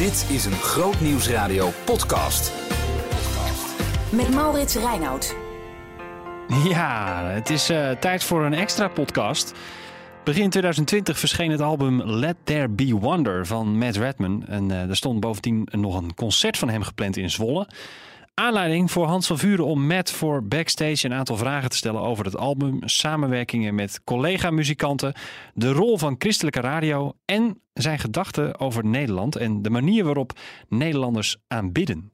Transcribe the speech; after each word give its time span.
Dit 0.00 0.26
is 0.30 0.44
een 0.44 0.52
Groot 0.52 1.00
Nieuwsradio 1.00 1.70
podcast. 1.84 2.52
Met 4.10 4.34
Maurits 4.34 4.74
Reinoud. 4.74 5.36
Ja, 6.68 7.24
het 7.24 7.50
is 7.50 7.70
uh, 7.70 7.90
tijd 7.90 8.24
voor 8.24 8.44
een 8.44 8.54
extra 8.54 8.88
podcast. 8.88 9.54
Begin 10.24 10.50
2020 10.50 11.18
verscheen 11.18 11.50
het 11.50 11.60
album 11.60 12.02
Let 12.02 12.36
There 12.44 12.68
Be 12.68 12.94
Wonder 12.94 13.46
van 13.46 13.78
Matt 13.78 13.96
Redman. 13.96 14.46
En 14.46 14.70
uh, 14.70 14.88
er 14.88 14.96
stond 14.96 15.20
bovendien 15.20 15.68
nog 15.70 15.96
een 15.96 16.14
concert 16.14 16.58
van 16.58 16.68
hem 16.68 16.82
gepland 16.82 17.16
in 17.16 17.30
Zwolle. 17.30 17.68
Aanleiding 18.40 18.90
voor 18.90 19.06
Hans 19.06 19.26
van 19.26 19.38
Vuren 19.38 19.64
om 19.64 19.86
Matt 19.86 20.10
voor 20.10 20.44
backstage 20.44 21.06
een 21.06 21.14
aantal 21.14 21.36
vragen 21.36 21.70
te 21.70 21.76
stellen 21.76 22.00
over 22.00 22.24
het 22.24 22.36
album, 22.36 22.78
samenwerkingen 22.80 23.74
met 23.74 24.00
collega-muzikanten, 24.04 25.14
de 25.54 25.72
rol 25.72 25.98
van 25.98 26.14
christelijke 26.18 26.60
radio 26.60 27.12
en 27.24 27.62
zijn 27.72 27.98
gedachten 27.98 28.60
over 28.60 28.84
Nederland 28.84 29.36
en 29.36 29.62
de 29.62 29.70
manier 29.70 30.04
waarop 30.04 30.32
Nederlanders 30.68 31.36
aanbidden. 31.48 32.10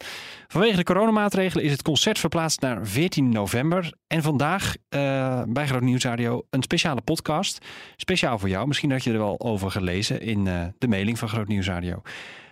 Vanwege 0.48 0.76
de 0.76 0.82
coronamaatregelen 0.82 1.64
is 1.64 1.72
het 1.72 1.82
concert 1.82 2.18
verplaatst 2.18 2.60
naar 2.60 2.86
14 2.86 3.28
november. 3.28 3.92
En 4.06 4.22
vandaag 4.22 4.74
uh, 4.74 5.42
bij 5.48 5.66
Groot 5.66 5.82
Nieuwsradio 5.82 6.46
een 6.50 6.62
speciale 6.62 7.00
podcast. 7.00 7.66
Speciaal 7.96 8.38
voor 8.38 8.48
jou. 8.48 8.66
Misschien 8.66 8.90
had 8.90 9.04
je 9.04 9.12
er 9.12 9.18
wel 9.18 9.40
over 9.40 9.70
gelezen 9.70 10.20
in 10.20 10.46
uh, 10.46 10.64
de 10.78 10.88
mailing 10.88 11.18
van 11.18 11.28
Groot 11.28 11.48
Nieuwsradio. 11.48 12.02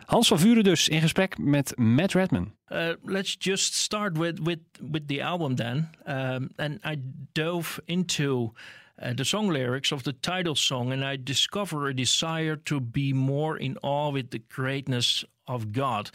Hans 0.07 0.29
van 0.29 0.39
Vuren 0.39 0.65
dus 0.65 0.89
in 0.89 1.01
gesprek 1.01 1.39
met 1.39 1.77
Matt 1.77 2.13
Redman. 2.13 2.55
Uh, 2.69 2.93
let's 3.03 3.37
just 3.39 3.75
start 3.75 4.19
with, 4.19 4.39
with, 4.39 4.61
with 4.91 5.07
the 5.07 5.21
album 5.21 5.55
then. 5.55 5.91
Um, 6.07 6.51
and 6.57 6.79
I 6.85 6.97
dove 7.33 7.81
into 7.85 8.53
uh, 9.03 9.15
the 9.15 9.25
song 9.25 9.53
lyrics 9.53 9.93
of 9.93 10.03
the 10.03 10.13
title 10.13 10.55
song 10.55 10.93
and 10.93 11.05
I 11.05 11.17
discover 11.23 11.89
a 11.89 11.95
desire 11.95 12.57
to 12.57 12.81
be 12.81 13.13
more 13.13 13.57
in 13.57 13.77
awe 13.83 14.11
with 14.13 14.31
the 14.31 14.39
greatness 14.39 15.25
of 15.47 15.73
God. 15.73 16.11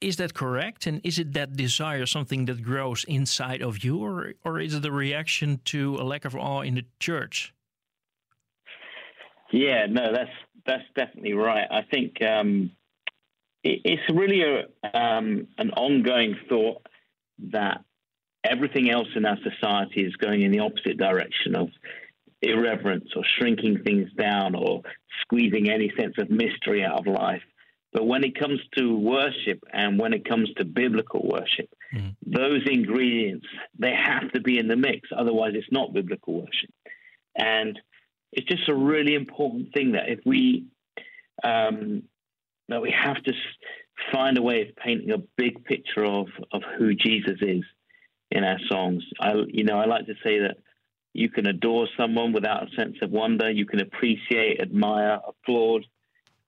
Is 0.00 0.16
that 0.16 0.34
correct? 0.34 0.86
And 0.86 1.00
is 1.02 1.18
it 1.18 1.32
that 1.32 1.56
desire 1.56 2.06
something 2.06 2.44
that 2.46 2.62
grows 2.62 3.04
inside 3.04 3.62
of 3.62 3.82
you, 3.82 4.04
or, 4.04 4.34
or 4.44 4.60
is 4.60 4.74
it 4.74 4.84
a 4.84 4.92
reaction 4.92 5.60
to 5.64 5.96
a 5.96 6.04
lack 6.04 6.26
of 6.26 6.34
awe 6.36 6.60
in 6.60 6.74
the 6.74 6.84
church? 6.98 7.54
Yeah, 9.50 9.86
no, 9.88 10.12
that's 10.12 10.30
that's 10.66 10.84
definitely 10.96 11.34
right. 11.34 11.66
I 11.70 11.82
think 11.82 12.22
um, 12.22 12.70
it, 13.62 13.80
it's 13.84 14.14
really 14.14 14.42
a, 14.42 14.98
um, 14.98 15.48
an 15.58 15.70
ongoing 15.70 16.36
thought 16.48 16.86
that 17.50 17.84
everything 18.44 18.90
else 18.90 19.08
in 19.16 19.24
our 19.24 19.38
society 19.42 20.02
is 20.02 20.14
going 20.16 20.42
in 20.42 20.52
the 20.52 20.60
opposite 20.60 20.98
direction 20.98 21.56
of 21.56 21.68
irreverence 22.42 23.08
or 23.16 23.22
shrinking 23.38 23.82
things 23.84 24.10
down 24.18 24.54
or 24.54 24.82
squeezing 25.22 25.70
any 25.70 25.90
sense 25.98 26.14
of 26.18 26.30
mystery 26.30 26.84
out 26.84 27.00
of 27.00 27.06
life. 27.06 27.42
But 27.92 28.06
when 28.06 28.24
it 28.24 28.38
comes 28.38 28.60
to 28.76 28.96
worship 28.98 29.60
and 29.72 29.98
when 29.98 30.12
it 30.12 30.28
comes 30.28 30.50
to 30.56 30.64
biblical 30.64 31.22
worship, 31.22 31.68
mm. 31.94 32.14
those 32.26 32.62
ingredients 32.66 33.46
they 33.78 33.94
have 33.94 34.32
to 34.32 34.40
be 34.40 34.58
in 34.58 34.68
the 34.68 34.76
mix. 34.76 35.08
Otherwise, 35.16 35.52
it's 35.54 35.70
not 35.70 35.94
biblical 35.94 36.34
worship. 36.34 36.70
And 37.36 37.78
it's 38.34 38.46
just 38.48 38.68
a 38.68 38.74
really 38.74 39.14
important 39.14 39.72
thing 39.72 39.92
that 39.92 40.08
if 40.08 40.20
we 40.24 40.66
um, 41.42 42.02
that 42.68 42.82
we 42.82 42.90
have 42.92 43.22
to 43.22 43.32
find 44.12 44.38
a 44.38 44.42
way 44.42 44.62
of 44.62 44.76
painting 44.76 45.10
a 45.12 45.18
big 45.36 45.64
picture 45.64 46.04
of 46.04 46.26
of 46.52 46.62
who 46.78 46.94
Jesus 46.94 47.38
is 47.40 47.62
in 48.30 48.44
our 48.44 48.58
songs. 48.68 49.04
I 49.20 49.34
you 49.48 49.64
know 49.64 49.78
I 49.78 49.86
like 49.86 50.06
to 50.06 50.14
say 50.24 50.40
that 50.40 50.56
you 51.12 51.30
can 51.30 51.46
adore 51.46 51.86
someone 51.96 52.32
without 52.32 52.64
a 52.64 52.74
sense 52.74 52.96
of 53.00 53.10
wonder. 53.10 53.48
You 53.48 53.66
can 53.66 53.80
appreciate, 53.80 54.60
admire, 54.60 55.20
applaud 55.26 55.86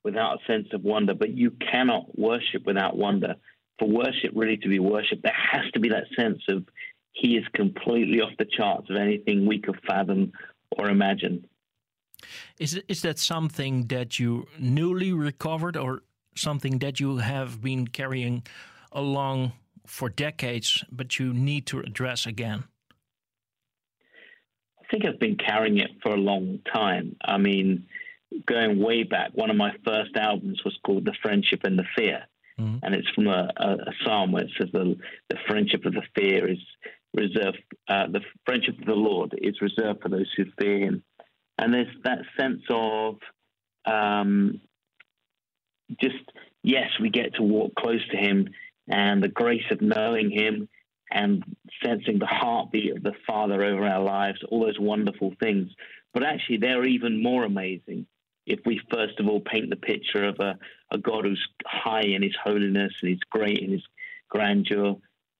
without 0.02 0.40
a 0.40 0.52
sense 0.52 0.68
of 0.72 0.82
wonder, 0.82 1.14
but 1.14 1.30
you 1.30 1.52
cannot 1.52 2.18
worship 2.18 2.66
without 2.66 2.96
wonder. 2.96 3.36
For 3.78 3.88
worship 3.88 4.32
really 4.34 4.56
to 4.58 4.68
be 4.68 4.80
worship, 4.80 5.22
there 5.22 5.36
has 5.52 5.70
to 5.72 5.80
be 5.80 5.90
that 5.90 6.06
sense 6.18 6.42
of 6.48 6.64
He 7.12 7.36
is 7.36 7.44
completely 7.54 8.20
off 8.20 8.32
the 8.38 8.44
charts 8.44 8.90
of 8.90 8.96
anything 8.96 9.46
we 9.46 9.60
could 9.60 9.78
fathom 9.86 10.32
or 10.70 10.88
imagine. 10.88 11.46
Is 12.58 12.80
is 12.88 13.02
that 13.02 13.18
something 13.18 13.86
that 13.88 14.18
you 14.18 14.46
newly 14.58 15.12
recovered, 15.12 15.76
or 15.76 16.02
something 16.34 16.78
that 16.78 17.00
you 17.00 17.18
have 17.18 17.60
been 17.62 17.86
carrying 17.88 18.42
along 18.92 19.52
for 19.86 20.08
decades, 20.08 20.84
but 20.90 21.18
you 21.18 21.32
need 21.32 21.66
to 21.66 21.80
address 21.80 22.26
again? 22.26 22.64
I 24.80 24.84
think 24.90 25.04
I've 25.04 25.18
been 25.18 25.36
carrying 25.36 25.78
it 25.78 25.90
for 26.02 26.12
a 26.12 26.16
long 26.16 26.60
time. 26.72 27.16
I 27.24 27.38
mean, 27.38 27.86
going 28.46 28.78
way 28.78 29.02
back, 29.02 29.30
one 29.34 29.50
of 29.50 29.56
my 29.56 29.72
first 29.84 30.16
albums 30.16 30.62
was 30.64 30.78
called 30.84 31.04
The 31.04 31.14
Friendship 31.22 31.60
and 31.64 31.78
the 31.78 31.84
Fear. 31.96 32.22
Mm-hmm. 32.58 32.78
And 32.84 32.94
it's 32.94 33.08
from 33.10 33.26
a, 33.26 33.50
a, 33.56 33.68
a, 33.68 33.92
psalm 34.02 34.32
where 34.32 34.44
it 34.44 34.50
says 34.58 34.68
the, 34.72 34.96
the 35.28 35.36
friendship 35.46 35.84
of 35.84 35.92
the 35.92 36.02
fear 36.14 36.50
is 36.50 36.58
reserved, 37.12 37.58
uh, 37.88 38.06
the 38.06 38.22
friendship 38.46 38.78
of 38.78 38.86
the 38.86 38.94
Lord 38.94 39.34
is 39.42 39.60
reserved 39.60 40.00
for 40.02 40.08
those 40.08 40.32
who 40.36 40.44
fear 40.58 40.78
him 40.78 41.02
and 41.58 41.72
there's 41.72 41.94
that 42.04 42.20
sense 42.38 42.62
of 42.70 43.16
um, 43.84 44.60
just 46.00 46.16
yes, 46.62 46.88
we 47.00 47.10
get 47.10 47.34
to 47.34 47.42
walk 47.42 47.74
close 47.76 48.06
to 48.10 48.16
Him, 48.16 48.48
and 48.88 49.22
the 49.22 49.28
grace 49.28 49.64
of 49.70 49.80
knowing 49.80 50.30
Him 50.30 50.68
and 51.10 51.44
sensing 51.84 52.18
the 52.18 52.26
heartbeat 52.26 52.96
of 52.96 53.02
the 53.02 53.14
Father 53.26 53.62
over 53.62 53.86
our 53.86 54.02
lives, 54.02 54.40
all 54.48 54.64
those 54.64 54.78
wonderful 54.78 55.32
things. 55.40 55.70
But 56.12 56.24
actually, 56.24 56.58
they're 56.58 56.84
even 56.84 57.22
more 57.22 57.44
amazing 57.44 58.06
if 58.46 58.60
we 58.64 58.80
first 58.92 59.18
of 59.18 59.28
all 59.28 59.40
paint 59.40 59.70
the 59.70 59.76
picture 59.76 60.24
of 60.24 60.38
a, 60.40 60.58
a 60.90 60.98
God 60.98 61.24
who's 61.24 61.46
high 61.64 62.02
in 62.02 62.22
His 62.22 62.36
holiness 62.42 62.92
and 63.00 63.10
He's 63.10 63.20
great 63.30 63.58
in 63.58 63.72
His 63.72 63.84
grandeur. 64.28 64.96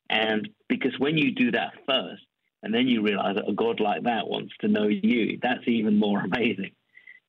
And 0.08 0.48
because 0.68 0.96
when 0.98 1.18
you 1.18 1.32
do 1.32 1.50
that 1.52 1.72
first, 1.86 2.22
and 2.62 2.74
then 2.74 2.88
you 2.88 3.02
realize 3.02 3.36
that 3.36 3.48
a 3.48 3.52
God 3.52 3.80
like 3.80 4.04
that 4.04 4.28
wants 4.28 4.52
to 4.60 4.68
know 4.68 4.88
you. 4.88 5.38
That's 5.42 5.66
even 5.66 5.98
more 5.98 6.20
amazing. 6.24 6.72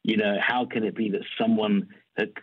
You 0.03 0.17
know, 0.17 0.37
how 0.41 0.65
can 0.65 0.83
it 0.83 0.95
be 0.95 1.09
that 1.11 1.21
someone 1.39 1.89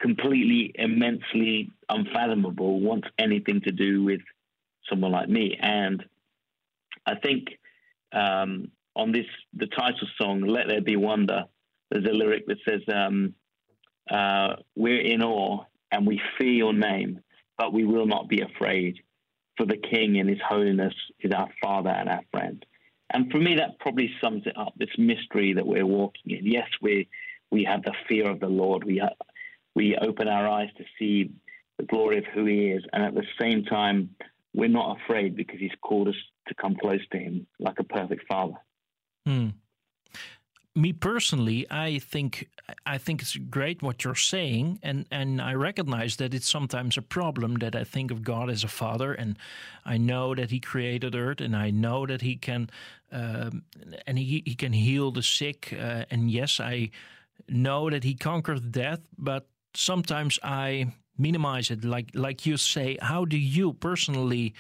completely, 0.01 0.73
immensely 0.75 1.71
unfathomable 1.89 2.81
wants 2.81 3.09
anything 3.19 3.63
to 3.63 3.73
do 3.73 4.05
with 4.05 4.21
someone 4.89 5.13
like 5.13 5.29
me? 5.29 5.59
And 5.61 6.05
I 7.07 7.15
think 7.17 7.59
um, 8.13 8.71
on 8.95 9.13
this, 9.13 9.27
the 9.55 9.67
title 9.67 10.09
song, 10.21 10.43
Let 10.43 10.69
There 10.69 10.81
Be 10.81 10.97
Wonder, 10.97 11.45
there's 11.91 12.07
a 12.07 12.13
lyric 12.13 12.47
that 12.47 12.59
says, 12.69 12.83
um, 12.95 13.35
uh, 14.11 14.57
We're 14.77 15.01
in 15.01 15.23
awe 15.23 15.65
and 15.91 16.07
we 16.07 16.21
fear 16.39 16.53
your 16.53 16.75
name, 16.75 17.21
but 17.57 17.73
we 17.73 17.85
will 17.85 18.07
not 18.07 18.29
be 18.29 18.43
afraid. 18.43 18.99
For 19.57 19.67
the 19.67 19.77
King 19.77 20.17
in 20.17 20.27
his 20.27 20.41
holiness 20.47 20.95
is 21.21 21.33
our 21.33 21.49
Father 21.63 21.91
and 21.91 22.09
our 22.09 22.23
friend. 22.33 22.65
And 23.15 23.31
for 23.31 23.39
me, 23.39 23.55
that 23.57 23.79
probably 23.79 24.11
sums 24.21 24.43
it 24.47 24.59
up. 24.59 24.75
This 24.77 24.91
mystery 24.99 25.55
that 25.55 25.67
we're 25.67 25.87
walking 25.87 26.37
in. 26.37 26.47
Yes, 26.47 26.69
we 26.83 27.09
we 27.51 27.65
have 27.65 27.83
the 27.83 27.95
fear 28.09 28.29
of 28.29 28.41
the 28.41 28.49
Lord. 28.49 28.85
We 28.85 28.99
ha- 28.99 29.25
we 29.75 29.97
open 29.97 30.29
our 30.29 30.49
eyes 30.49 30.71
to 30.77 30.85
see 30.99 31.31
the 31.79 31.85
glory 31.85 32.19
of 32.19 32.25
who 32.27 32.45
He 32.45 32.71
is, 32.71 32.85
and 32.93 33.03
at 33.03 33.15
the 33.15 33.25
same 33.41 33.65
time, 33.65 34.11
we're 34.53 34.69
not 34.69 34.99
afraid 35.01 35.37
because 35.37 35.61
He's 35.61 35.71
called 35.81 36.09
us 36.09 36.17
to 36.49 36.55
come 36.55 36.77
close 36.77 37.07
to 37.13 37.19
Him 37.19 37.47
like 37.59 37.79
a 37.79 37.85
perfect 37.85 38.27
Father. 38.29 38.57
Hmm 39.27 39.49
me 40.75 40.93
personally, 40.93 41.67
I 41.71 42.01
think 42.01 42.49
I 42.85 42.99
think 42.99 43.23
it's 43.23 43.37
great 43.37 43.83
what 43.83 44.03
you're 44.03 44.15
saying, 44.17 44.81
and 44.83 45.07
and 45.11 45.41
I 45.41 45.55
recognize 45.55 46.17
that 46.17 46.35
it's 46.35 46.51
sometimes 46.51 46.97
a 46.97 47.03
problem 47.03 47.55
that 47.57 47.77
I 47.77 47.85
think 47.85 48.11
of 48.11 48.23
God 48.23 48.51
as 48.51 48.65
a 48.65 48.69
father, 48.69 49.13
and 49.13 49.39
I 49.85 49.99
know 49.99 50.35
that 50.35 50.51
He 50.51 50.59
created 50.61 51.15
Earth, 51.15 51.41
and 51.41 51.55
I 51.55 51.71
know 51.71 52.07
that 52.07 52.23
He 52.23 52.37
can, 52.37 52.71
um, 53.13 53.63
and 54.07 54.19
He 54.19 54.43
He 54.45 54.55
can 54.55 54.73
heal 54.73 55.13
the 55.13 55.23
sick, 55.23 55.73
uh, 55.73 56.05
and 56.11 56.31
yes, 56.31 56.59
I 56.59 56.91
know 57.49 57.89
that 57.91 58.03
He 58.05 58.15
conquered 58.15 58.73
death, 58.73 59.01
but 59.17 59.47
sometimes 59.75 60.39
I 60.43 60.93
minimize 61.17 61.71
it, 61.71 61.85
like 61.85 62.11
like 62.15 62.47
you 62.47 62.57
say. 62.57 62.99
How 63.01 63.25
do 63.25 63.37
you 63.39 63.73
personally 63.75 64.55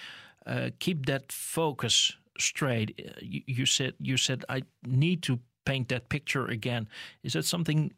uh, 0.47 0.71
keep 0.79 1.07
that 1.07 1.33
focus 1.33 2.13
straight? 2.39 3.01
You, 3.21 3.43
you 3.47 3.67
said 3.67 3.95
you 3.99 4.17
said 4.17 4.45
I 4.49 4.63
need 4.87 5.23
to 5.25 5.41
paint 5.65 5.89
that 5.89 6.09
picture 6.09 6.47
again. 6.47 6.89
Is 7.23 7.35
that 7.35 7.45
something? 7.45 7.93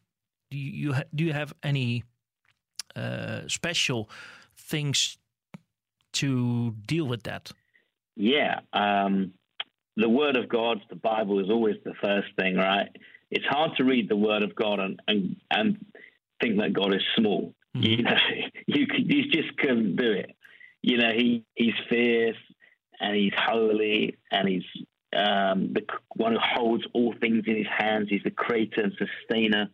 Do 0.50 0.58
you 0.58 0.94
do 1.14 1.24
you 1.24 1.32
have 1.32 1.52
any 1.62 2.04
uh, 2.94 3.42
special 3.48 4.08
things 4.56 5.18
to 6.14 6.74
deal 6.86 7.06
with 7.06 7.24
that? 7.24 7.52
Yeah, 8.16 8.60
um, 8.72 9.32
the 9.96 10.08
Word 10.08 10.36
of 10.36 10.48
God, 10.48 10.80
the 10.88 10.96
Bible, 10.96 11.40
is 11.40 11.50
always 11.50 11.76
the 11.84 11.94
first 12.02 12.28
thing, 12.38 12.56
right? 12.56 12.88
It's 13.30 13.44
hard 13.46 13.72
to 13.76 13.84
read 13.84 14.08
the 14.08 14.16
Word 14.16 14.42
of 14.42 14.54
God 14.54 14.80
and 14.80 15.00
and, 15.06 15.36
and 15.50 15.84
think 16.40 16.58
that 16.58 16.72
God 16.72 16.94
is 16.94 17.02
small. 17.16 17.54
Mm-hmm. 17.76 17.82
You 17.82 18.02
know, 18.02 18.16
you 18.66 18.86
you 18.96 19.30
just 19.30 19.56
couldn't 19.58 19.96
do 19.96 20.12
it. 20.12 20.30
You 20.82 20.98
know, 20.98 21.10
he 21.12 21.44
he's 21.54 21.74
fierce 21.88 22.36
and 23.00 23.16
he's 23.16 23.32
holy 23.36 24.16
and 24.30 24.48
he's 24.48 24.64
um, 25.14 25.73
the 25.73 25.82
one 26.14 26.32
who 26.32 26.38
holds 26.41 26.85
all 26.93 27.14
things 27.20 27.44
in 27.47 27.56
his 27.56 27.67
hands. 27.67 28.08
He's 28.11 28.23
the 28.25 28.31
creator 28.31 28.82
and 28.82 28.93
sustainer 28.99 29.69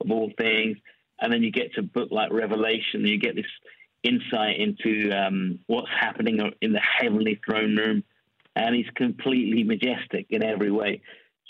of 0.00 0.10
all 0.10 0.30
things. 0.38 0.78
and 1.20 1.32
then 1.32 1.42
you 1.42 1.50
get 1.50 1.74
to 1.74 1.80
a 1.80 1.84
book 1.84 2.08
like 2.10 2.32
Revelation, 2.32 3.00
and 3.00 3.08
you 3.08 3.18
get 3.18 3.36
this 3.36 3.46
insight 4.02 4.58
into 4.58 5.10
um, 5.10 5.60
what's 5.66 5.88
happening 5.88 6.38
in 6.60 6.72
the 6.72 6.80
heavenly 6.80 7.40
throne 7.44 7.76
room, 7.76 8.04
and 8.56 8.74
he's 8.74 8.90
completely 8.94 9.64
majestic 9.64 10.26
in 10.30 10.44
every 10.44 10.70
way. 10.70 11.00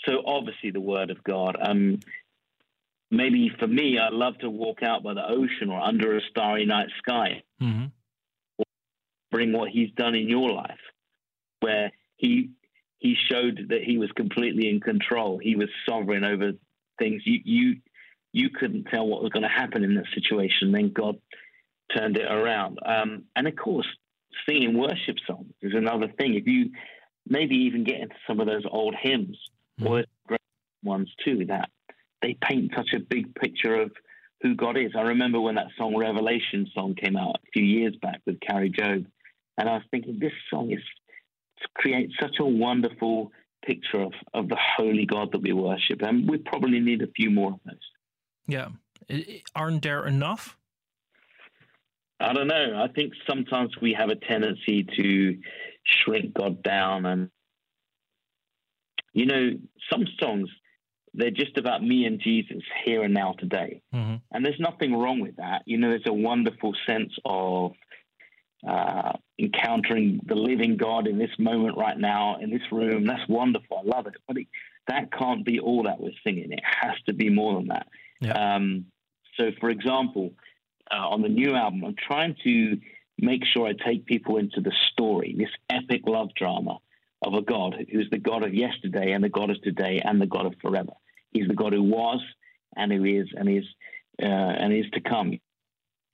So 0.05 0.21
obviously, 0.25 0.71
the 0.71 0.79
Word 0.79 1.09
of 1.09 1.23
God. 1.23 1.57
Um, 1.59 1.99
maybe 3.11 3.51
for 3.59 3.67
me, 3.67 3.97
I'd 3.99 4.13
love 4.13 4.37
to 4.39 4.49
walk 4.49 4.83
out 4.83 5.03
by 5.03 5.13
the 5.13 5.27
ocean 5.27 5.69
or 5.69 5.79
under 5.79 6.15
a 6.15 6.21
starry 6.29 6.65
night 6.65 6.89
sky. 6.99 7.43
Mm-hmm. 7.61 7.85
Bring 9.31 9.51
what 9.51 9.69
He's 9.69 9.91
done 9.91 10.15
in 10.15 10.29
your 10.29 10.51
life, 10.51 10.79
where 11.59 11.91
He 12.17 12.51
He 13.05 13.15
showed 13.29 13.67
that 13.69 13.83
He 13.83 13.99
was 13.99 14.11
completely 14.13 14.67
in 14.67 14.79
control. 14.79 15.37
He 15.37 15.55
was 15.55 15.69
sovereign 15.87 16.23
over 16.23 16.53
things. 16.97 17.21
You 17.23 17.39
you 17.43 17.75
you 18.33 18.49
couldn't 18.49 18.85
tell 18.85 19.05
what 19.05 19.21
was 19.21 19.31
going 19.31 19.43
to 19.43 19.47
happen 19.49 19.83
in 19.83 19.93
that 19.93 20.07
situation. 20.15 20.71
Then 20.71 20.91
God 20.91 21.17
turned 21.95 22.17
it 22.17 22.29
around. 22.29 22.79
Um, 22.83 23.25
and 23.35 23.47
of 23.47 23.55
course, 23.55 23.85
singing 24.49 24.75
worship 24.75 25.17
songs 25.27 25.53
is 25.61 25.73
another 25.75 26.07
thing. 26.17 26.33
If 26.33 26.47
you 26.47 26.71
maybe 27.27 27.55
even 27.67 27.83
get 27.83 28.01
into 28.01 28.15
some 28.25 28.39
of 28.39 28.47
those 28.47 28.65
old 28.69 28.95
hymns 28.99 29.37
mm. 29.79 29.87
or 29.87 30.03
great 30.27 30.41
ones 30.83 31.13
too, 31.23 31.45
that 31.45 31.69
they 32.23 32.35
paint 32.41 32.71
such 32.75 32.93
a 32.95 32.99
big 32.99 33.35
picture 33.35 33.75
of 33.83 33.91
who 34.41 34.55
God 34.55 34.77
is. 34.77 34.93
I 34.97 35.01
remember 35.01 35.39
when 35.39 35.55
that 35.55 35.67
song 35.77 35.95
Revelation 35.95 36.67
song 36.73 36.95
came 36.95 37.15
out 37.15 37.35
a 37.35 37.51
few 37.53 37.63
years 37.63 37.95
back 38.01 38.21
with 38.25 38.39
Kari 38.39 38.71
Jobe, 38.71 39.05
and 39.59 39.69
I 39.69 39.73
was 39.73 39.83
thinking 39.91 40.17
this 40.17 40.33
song 40.49 40.71
is 40.71 40.81
creates 41.73 42.13
such 42.19 42.35
a 42.39 42.45
wonderful 42.45 43.31
picture 43.65 44.01
of, 44.01 44.13
of 44.33 44.47
the 44.47 44.57
holy 44.77 45.05
God 45.05 45.31
that 45.31 45.41
we 45.41 45.53
worship, 45.53 46.01
and 46.01 46.29
we 46.29 46.37
probably 46.37 46.79
need 46.79 47.01
a 47.01 47.07
few 47.15 47.31
more 47.31 47.53
of 47.53 47.59
those. 47.65 47.75
Yeah, 48.47 48.69
aren't 49.55 49.81
there 49.81 50.05
enough? 50.05 50.57
I 52.19 52.33
don't 52.33 52.47
know. 52.47 52.81
I 52.81 52.87
think 52.93 53.13
sometimes 53.27 53.71
we 53.81 53.93
have 53.93 54.09
a 54.09 54.15
tendency 54.15 54.85
to 54.97 55.37
shrink 55.83 56.33
God 56.33 56.63
down. 56.63 57.05
And, 57.05 57.29
you 59.13 59.25
know, 59.25 59.51
some 59.91 60.05
songs, 60.19 60.49
they're 61.13 61.31
just 61.31 61.57
about 61.57 61.83
me 61.83 62.05
and 62.05 62.21
Jesus 62.21 62.63
here 62.85 63.03
and 63.03 63.13
now 63.13 63.35
today. 63.37 63.81
Mm-hmm. 63.93 64.15
And 64.31 64.45
there's 64.45 64.59
nothing 64.59 64.95
wrong 64.95 65.19
with 65.19 65.35
that. 65.37 65.63
You 65.65 65.77
know, 65.77 65.89
there's 65.89 66.07
a 66.07 66.13
wonderful 66.13 66.73
sense 66.87 67.11
of 67.25 67.73
uh, 68.67 69.13
encountering 69.39 70.21
the 70.25 70.35
living 70.35 70.77
God 70.77 71.07
in 71.07 71.17
this 71.17 71.31
moment 71.37 71.77
right 71.77 71.97
now 71.97 72.37
in 72.39 72.49
this 72.49 72.71
room. 72.71 73.05
That's 73.05 73.27
wonderful. 73.29 73.83
I 73.85 73.95
love 73.95 74.07
it. 74.07 74.13
But 74.27 74.37
it, 74.37 74.47
that 74.87 75.11
can't 75.11 75.45
be 75.45 75.59
all 75.59 75.83
that 75.83 75.99
we're 75.99 76.11
singing. 76.23 76.51
It 76.51 76.61
has 76.63 76.93
to 77.07 77.13
be 77.13 77.29
more 77.29 77.55
than 77.55 77.67
that. 77.67 77.87
Yeah. 78.21 78.55
Um, 78.55 78.85
so, 79.37 79.51
for 79.59 79.69
example, 79.69 80.33
uh, 80.91 81.09
on 81.09 81.21
the 81.21 81.29
new 81.29 81.53
album, 81.55 81.83
I'm 81.83 81.95
trying 81.95 82.35
to 82.43 82.79
make 83.17 83.43
sure 83.45 83.67
I 83.67 83.73
take 83.73 84.05
people 84.05 84.37
into 84.37 84.61
the 84.61 84.73
story, 84.91 85.35
this 85.37 85.49
epic 85.69 86.01
love 86.05 86.29
drama 86.35 86.79
of 87.25 87.33
a 87.33 87.41
God 87.41 87.75
who's 87.91 88.09
the 88.11 88.17
God 88.17 88.43
of 88.43 88.53
yesterday 88.53 89.11
and 89.11 89.23
the 89.23 89.29
God 89.29 89.49
of 89.49 89.61
today 89.61 90.01
and 90.03 90.21
the 90.21 90.27
God 90.27 90.45
of 90.45 90.53
forever. 90.61 90.93
He's 91.31 91.47
the 91.47 91.55
God 91.55 91.73
who 91.73 91.83
was 91.83 92.21
and 92.75 92.91
who 92.91 93.03
is 93.03 93.27
and 93.35 93.49
is 93.49 93.65
uh, 94.21 94.25
and 94.25 94.73
is 94.73 94.85
to 94.93 95.01
come. 95.01 95.39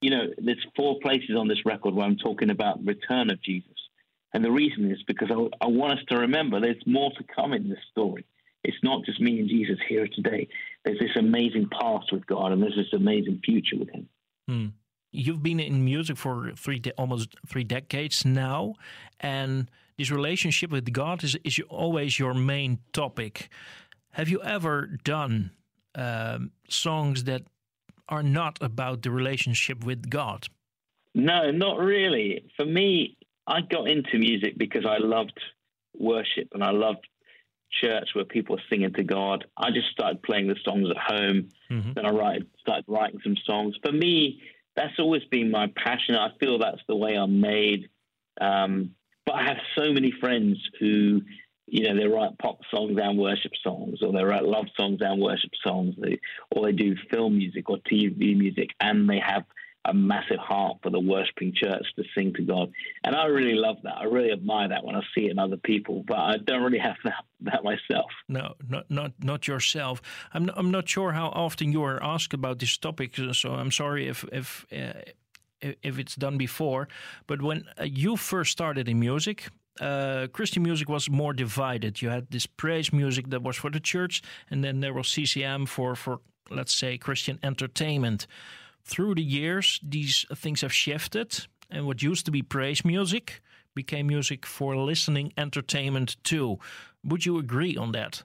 You 0.02 0.10
know, 0.10 0.26
there's 0.36 0.66
four 0.76 0.98
places 1.00 1.36
on 1.38 1.48
this 1.48 1.64
record 1.64 1.94
where 1.94 2.04
I'm 2.04 2.16
talking 2.16 2.50
about 2.50 2.84
return 2.84 3.30
of 3.30 3.42
Jesus. 3.42 3.70
And 4.34 4.44
the 4.44 4.50
reason 4.50 4.90
is 4.90 5.02
because 5.06 5.30
I, 5.30 5.64
I 5.64 5.68
want 5.68 5.98
us 5.98 6.04
to 6.10 6.18
remember 6.18 6.60
there's 6.60 6.82
more 6.86 7.10
to 7.12 7.24
come 7.34 7.52
in 7.52 7.68
this 7.68 7.78
story. 7.90 8.26
It's 8.64 8.76
not 8.82 9.04
just 9.04 9.20
me 9.20 9.40
and 9.40 9.48
Jesus 9.48 9.78
here 9.88 10.06
today. 10.14 10.48
There's 10.84 10.98
this 10.98 11.16
amazing 11.16 11.68
past 11.80 12.12
with 12.12 12.26
God 12.26 12.52
and 12.52 12.62
there's 12.62 12.76
this 12.76 12.92
amazing 12.92 13.40
future 13.44 13.76
with 13.78 13.90
Him. 13.90 14.08
Hmm. 14.48 14.66
You've 15.12 15.42
been 15.42 15.60
in 15.60 15.84
music 15.84 16.16
for 16.16 16.52
three 16.56 16.80
almost 16.96 17.34
three 17.46 17.64
decades 17.64 18.24
now, 18.24 18.74
and 19.20 19.70
this 19.98 20.10
relationship 20.10 20.70
with 20.70 20.90
God 20.90 21.22
is, 21.22 21.36
is 21.44 21.60
always 21.68 22.18
your 22.18 22.32
main 22.32 22.78
topic. 22.94 23.50
Have 24.12 24.30
you 24.30 24.42
ever 24.42 24.86
done 25.04 25.50
um, 25.94 26.52
songs 26.68 27.24
that 27.24 27.42
are 28.08 28.22
not 28.22 28.58
about 28.60 29.02
the 29.02 29.10
relationship 29.10 29.84
with 29.84 30.10
God? 30.10 30.48
No, 31.14 31.50
not 31.50 31.78
really. 31.78 32.44
For 32.56 32.64
me, 32.64 33.16
I 33.46 33.60
got 33.60 33.88
into 33.88 34.18
music 34.18 34.56
because 34.56 34.84
I 34.86 34.98
loved 34.98 35.38
worship 35.98 36.48
and 36.52 36.64
I 36.64 36.70
loved 36.70 37.06
church 37.80 38.10
where 38.14 38.24
people 38.24 38.56
were 38.56 38.62
singing 38.68 38.92
to 38.94 39.02
God. 39.02 39.44
I 39.56 39.70
just 39.70 39.88
started 39.90 40.22
playing 40.22 40.48
the 40.48 40.56
songs 40.64 40.88
at 40.90 40.96
home. 40.96 41.48
Mm-hmm. 41.70 41.92
Then 41.94 42.06
I 42.06 42.10
write, 42.10 42.42
started 42.60 42.84
writing 42.86 43.20
some 43.22 43.36
songs. 43.44 43.76
For 43.82 43.92
me, 43.92 44.42
that's 44.76 44.98
always 44.98 45.24
been 45.24 45.50
my 45.50 45.70
passion. 45.76 46.16
I 46.16 46.30
feel 46.38 46.58
that's 46.58 46.82
the 46.88 46.96
way 46.96 47.14
I'm 47.14 47.40
made. 47.40 47.88
Um, 48.40 48.92
but 49.26 49.34
I 49.36 49.44
have 49.44 49.58
so 49.76 49.92
many 49.92 50.12
friends 50.20 50.58
who, 50.80 51.22
you 51.72 51.84
know, 51.84 51.98
they 51.98 52.06
write 52.06 52.36
pop 52.36 52.58
songs 52.70 52.98
and 53.02 53.18
worship 53.18 53.52
songs, 53.64 54.00
or 54.02 54.12
they 54.12 54.22
write 54.22 54.44
love 54.44 54.66
songs 54.78 54.98
and 55.00 55.22
worship 55.22 55.52
songs, 55.66 55.94
they, 55.96 56.20
or 56.50 56.66
they 56.66 56.72
do 56.72 56.94
film 57.10 57.38
music 57.38 57.70
or 57.70 57.78
TV 57.90 58.36
music, 58.36 58.68
and 58.78 59.08
they 59.08 59.18
have 59.18 59.44
a 59.86 59.94
massive 59.94 60.36
heart 60.36 60.76
for 60.82 60.90
the 60.90 61.00
worshiping 61.00 61.54
church 61.56 61.86
to 61.96 62.04
sing 62.14 62.34
to 62.34 62.42
God. 62.42 62.70
And 63.04 63.16
I 63.16 63.24
really 63.24 63.54
love 63.54 63.78
that. 63.84 63.96
I 63.96 64.04
really 64.04 64.32
admire 64.32 64.68
that 64.68 64.84
when 64.84 64.96
I 64.96 65.00
see 65.14 65.24
it 65.24 65.30
in 65.30 65.38
other 65.38 65.56
people, 65.56 66.04
but 66.06 66.18
I 66.18 66.36
don't 66.44 66.62
really 66.62 66.78
have 66.78 66.96
that, 67.04 67.24
that 67.40 67.64
myself. 67.64 68.10
No, 68.28 68.52
not 68.68 68.90
not 68.90 69.12
not 69.22 69.48
yourself. 69.48 70.02
I'm 70.34 70.44
not, 70.44 70.58
I'm 70.58 70.70
not 70.70 70.86
sure 70.86 71.12
how 71.12 71.28
often 71.28 71.72
you 71.72 71.82
are 71.84 72.02
asked 72.04 72.34
about 72.34 72.58
this 72.58 72.76
topic, 72.76 73.16
so 73.32 73.54
I'm 73.54 73.70
sorry 73.70 74.08
if 74.08 74.26
if 74.30 74.66
uh, 74.70 75.00
if 75.82 75.98
it's 75.98 76.16
done 76.16 76.36
before. 76.36 76.88
But 77.26 77.40
when 77.40 77.64
uh, 77.80 77.84
you 77.84 78.16
first 78.16 78.52
started 78.52 78.90
in 78.90 79.00
music, 79.00 79.48
uh, 79.80 80.26
Christian 80.32 80.62
music 80.62 80.88
was 80.88 81.08
more 81.08 81.32
divided. 81.32 82.02
You 82.02 82.10
had 82.10 82.30
this 82.30 82.46
praise 82.46 82.92
music 82.92 83.30
that 83.30 83.42
was 83.42 83.56
for 83.56 83.70
the 83.70 83.80
church, 83.80 84.22
and 84.50 84.62
then 84.62 84.80
there 84.80 84.92
was 84.92 85.08
CCM 85.08 85.66
for 85.66 85.94
for 85.94 86.20
let's 86.50 86.74
say 86.74 86.98
Christian 86.98 87.38
entertainment 87.42 88.26
through 88.84 89.14
the 89.14 89.22
years, 89.22 89.80
these 89.82 90.26
things 90.34 90.60
have 90.60 90.72
shifted, 90.72 91.46
and 91.70 91.86
what 91.86 92.02
used 92.02 92.26
to 92.26 92.32
be 92.32 92.42
praise 92.42 92.84
music 92.84 93.40
became 93.74 94.06
music 94.06 94.44
for 94.44 94.76
listening 94.76 95.32
entertainment 95.36 96.16
too. 96.24 96.58
Would 97.04 97.24
you 97.24 97.38
agree 97.38 97.76
on 97.76 97.92
that? 97.92 98.22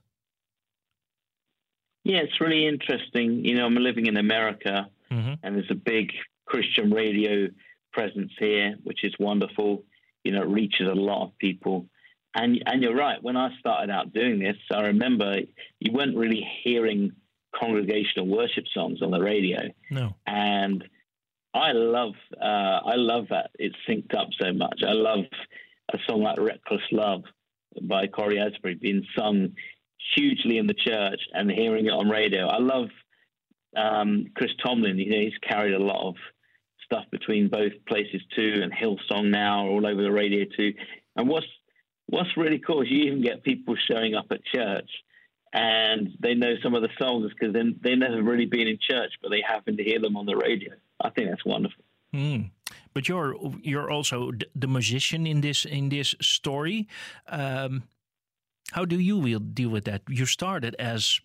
Yeah, 2.04 2.20
it's 2.20 2.40
really 2.42 2.68
interesting. 2.68 3.46
You 3.46 3.56
know, 3.56 3.66
I'm 3.66 3.76
living 3.76 4.08
in 4.08 4.18
America, 4.18 4.90
mm-hmm. 5.12 5.34
and 5.44 5.56
there's 5.56 5.72
a 5.72 5.76
big 5.76 6.12
Christian 6.46 6.92
radio 6.92 7.48
presence 7.92 8.32
here, 8.40 8.76
which 8.84 9.04
is 9.04 9.14
wonderful. 9.20 9.84
You 10.28 10.34
know, 10.34 10.42
it 10.42 10.50
reaches 10.50 10.88
a 10.88 10.94
lot 10.94 11.24
of 11.24 11.38
people. 11.38 11.86
And 12.36 12.62
and 12.66 12.84
you're 12.84 12.96
right. 12.96 13.22
When 13.24 13.38
I 13.38 13.50
started 13.60 13.90
out 13.90 14.14
doing 14.14 14.40
this, 14.40 14.58
I 14.72 14.82
remember 14.88 15.38
you 15.80 15.92
weren't 15.94 16.18
really 16.18 16.46
hearing 16.64 17.14
congregational 17.58 18.28
worship 18.28 18.66
songs 18.74 19.02
on 19.02 19.12
the 19.12 19.22
radio. 19.22 19.62
No. 19.90 20.14
And 20.28 20.84
I 21.54 21.72
love 21.72 22.14
uh, 22.40 22.80
I 22.94 22.96
love 22.96 23.28
that 23.30 23.52
it's 23.58 23.76
synced 23.88 24.16
up 24.16 24.30
so 24.40 24.52
much. 24.54 24.82
I 24.86 24.92
love 24.92 25.26
a 25.94 25.98
song 26.08 26.22
like 26.24 26.40
Reckless 26.40 26.82
Love 26.92 27.24
by 27.82 28.08
Cory 28.08 28.40
Asbury 28.40 28.76
being 28.76 29.06
sung 29.18 29.56
hugely 30.16 30.58
in 30.58 30.68
the 30.68 30.74
church 30.74 31.22
and 31.34 31.50
hearing 31.50 31.86
it 31.86 31.94
on 31.94 32.10
radio. 32.10 32.48
I 32.48 32.60
love 32.60 32.90
um, 33.76 34.28
Chris 34.36 34.52
Tomlin. 34.64 34.98
You 34.98 35.10
know, 35.10 35.22
he's 35.22 35.50
carried 35.50 35.74
a 35.74 35.80
lot 35.80 36.10
of 36.10 36.16
stuff 36.88 37.06
between 37.12 37.50
both 37.50 37.74
places 37.88 38.22
too, 38.36 38.62
and 38.64 38.74
Hillsong 38.74 39.30
now 39.30 39.68
all 39.68 39.86
over 39.86 40.02
the 40.02 40.12
radio 40.12 40.46
too. 40.46 40.74
And 41.16 41.28
what's 41.28 41.48
what's 42.08 42.36
really 42.36 42.60
cool 42.60 42.82
is 42.82 42.90
you 42.90 43.04
even 43.04 43.22
get 43.22 43.44
people 43.44 43.76
showing 43.90 44.16
up 44.16 44.28
at 44.32 44.44
church 44.46 44.90
and 45.54 46.10
they 46.20 46.34
know 46.34 46.56
some 46.62 46.76
of 46.76 46.82
the 46.82 46.90
songs 47.00 47.32
because 47.34 47.54
then 47.54 47.80
they've 47.82 47.98
never 47.98 48.22
really 48.22 48.46
been 48.46 48.68
in 48.68 48.78
church, 48.82 49.12
but 49.22 49.30
they 49.30 49.42
happen 49.42 49.78
to 49.78 49.84
hear 49.84 50.00
them 50.00 50.18
on 50.18 50.26
the 50.26 50.36
radio. 50.36 50.74
I 51.02 51.10
think 51.10 51.30
that's 51.30 51.46
wonderful. 51.46 51.84
Mm. 52.14 52.52
But 52.94 53.08
you're 53.08 53.36
you're 53.62 53.90
also 53.92 54.32
the 54.56 54.68
musician 54.68 55.28
in 55.28 55.42
this 55.42 55.66
in 55.66 55.90
this 55.90 56.16
story. 56.22 56.88
Um, 57.28 57.84
how 58.72 58.86
do 58.86 59.00
you 59.00 59.40
deal 59.40 59.70
with 59.70 59.86
that? 59.86 60.02
You 60.10 60.26
started 60.26 60.76
as 60.80 61.22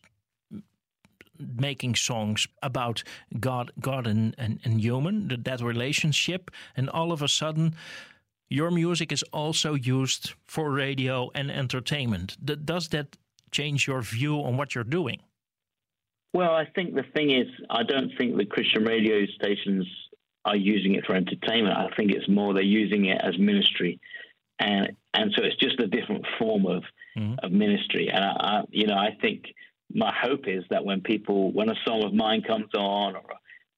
making 1.39 1.95
songs 1.95 2.47
about 2.63 3.03
God, 3.41 3.73
God 3.81 4.07
and, 4.07 4.35
and, 4.39 4.61
and 4.65 4.81
human, 4.81 5.29
that, 5.29 5.45
that 5.45 5.61
relationship, 5.61 6.51
and 6.77 6.89
all 6.91 7.13
of 7.13 7.23
a 7.23 7.29
sudden, 7.29 7.75
your 8.49 8.71
music 8.71 9.13
is 9.13 9.23
also 9.33 9.75
used 9.75 10.35
for 10.45 10.71
radio 10.71 11.31
and 11.35 11.51
entertainment. 11.51 12.37
Does 12.45 12.89
that 12.89 13.17
change 13.51 13.87
your 13.87 14.03
view 14.03 14.37
on 14.37 14.57
what 14.57 14.75
you're 14.75 14.85
doing? 14.85 15.21
Well, 16.35 16.55
I 16.55 16.67
think 16.75 16.95
the 16.95 17.05
thing 17.15 17.31
is, 17.31 17.47
I 17.71 17.83
don't 17.83 18.11
think 18.17 18.37
the 18.37 18.47
Christian 18.47 18.85
radio 18.85 19.27
stations 19.27 19.87
are 20.45 20.57
using 20.57 20.95
it 20.95 21.05
for 21.07 21.15
entertainment. 21.15 21.77
I 21.77 21.95
think 21.97 22.13
it's 22.13 22.29
more 22.29 22.55
they're 22.55 22.63
using 22.63 23.07
it 23.07 23.21
as 23.23 23.39
ministry, 23.39 24.01
and 24.59 24.97
and 25.15 25.33
so 25.37 25.45
it's 25.45 25.57
just 25.57 25.79
a 25.81 25.87
different 25.87 26.25
form 26.39 26.67
of 26.67 26.83
mm-hmm. 27.17 27.35
of 27.43 27.53
ministry. 27.53 28.09
And 28.11 28.25
I, 28.25 28.31
I, 28.31 28.63
you 28.71 28.87
know, 28.87 28.97
I 28.97 29.17
think 29.21 29.45
my 29.95 30.13
hope 30.23 30.47
is 30.47 30.65
that 30.71 30.85
when 30.85 31.01
people, 31.01 31.53
when 31.53 31.69
a 31.69 31.75
song 31.87 32.05
of 32.05 32.13
mine 32.15 32.43
comes 32.43 32.73
on, 32.75 33.17
or 33.17 33.23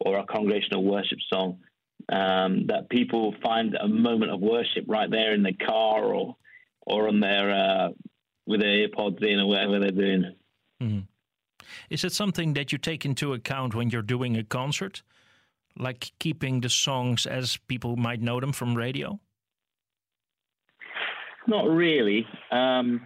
or 0.01 0.19
a 0.19 0.27
congregational 0.27 0.85
worship 0.85 1.19
song, 1.33 1.59
um, 2.13 2.67
that 2.67 2.89
people 2.91 3.35
find 3.43 3.75
a 3.75 3.89
moment 3.89 4.33
of 4.33 4.41
worship 4.41 4.85
right 4.87 5.11
there 5.11 5.33
in 5.35 5.43
the 5.43 5.53
car 5.53 6.05
or 6.05 6.37
or 6.87 7.09
on 7.09 7.21
their 7.21 7.51
uh, 7.51 7.89
with 8.47 8.61
their 8.61 8.89
earpods 8.89 9.23
in 9.25 9.41
or 9.41 9.47
whatever 9.47 9.81
they're 9.81 9.91
doing. 9.91 10.35
Mm-hmm. 10.83 11.01
Is 11.91 12.05
it 12.05 12.13
something 12.13 12.55
that 12.55 12.73
you 12.73 12.79
take 12.79 13.05
into 13.05 13.33
account 13.33 13.75
when 13.75 13.91
you're 13.91 14.03
doing 14.03 14.37
a 14.37 14.45
concert, 14.45 15.03
like 15.79 16.13
keeping 16.19 16.61
the 16.61 16.69
songs 16.69 17.27
as 17.27 17.57
people 17.69 17.97
might 17.97 18.21
know 18.21 18.41
them 18.41 18.53
from 18.53 18.75
radio? 18.75 19.19
Not 21.47 21.67
really. 21.67 22.27
Um, 22.51 23.03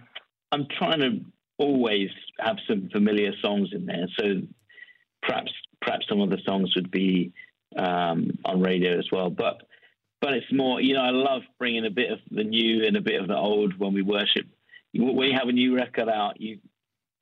I'm 0.51 0.67
trying 0.77 0.99
to 0.99 1.19
always 1.59 2.09
have 2.39 2.57
some 2.67 2.89
familiar 2.91 3.33
songs 3.41 3.69
in 3.73 3.85
there, 3.85 4.07
so 4.17 4.41
perhaps 5.21 5.51
perhaps 5.81 6.07
some 6.09 6.21
of 6.21 6.29
the 6.29 6.39
songs 6.45 6.73
would 6.75 6.89
be 6.89 7.31
um, 7.77 8.31
on 8.45 8.61
radio 8.61 8.97
as 8.97 9.05
well. 9.11 9.29
But 9.29 9.61
but 10.21 10.33
it's 10.33 10.51
more, 10.51 10.81
you 10.81 10.95
know, 10.95 11.01
I 11.01 11.11
love 11.11 11.43
bringing 11.59 11.85
a 11.85 11.91
bit 11.91 12.11
of 12.11 12.19
the 12.31 12.43
new 12.43 12.85
and 12.85 12.97
a 12.97 13.01
bit 13.01 13.21
of 13.21 13.27
the 13.27 13.37
old 13.37 13.77
when 13.77 13.93
we 13.93 14.01
worship. 14.01 14.47
When 14.93 15.29
you 15.29 15.37
have 15.37 15.47
a 15.47 15.53
new 15.53 15.75
record 15.75 16.09
out, 16.09 16.41
you 16.41 16.59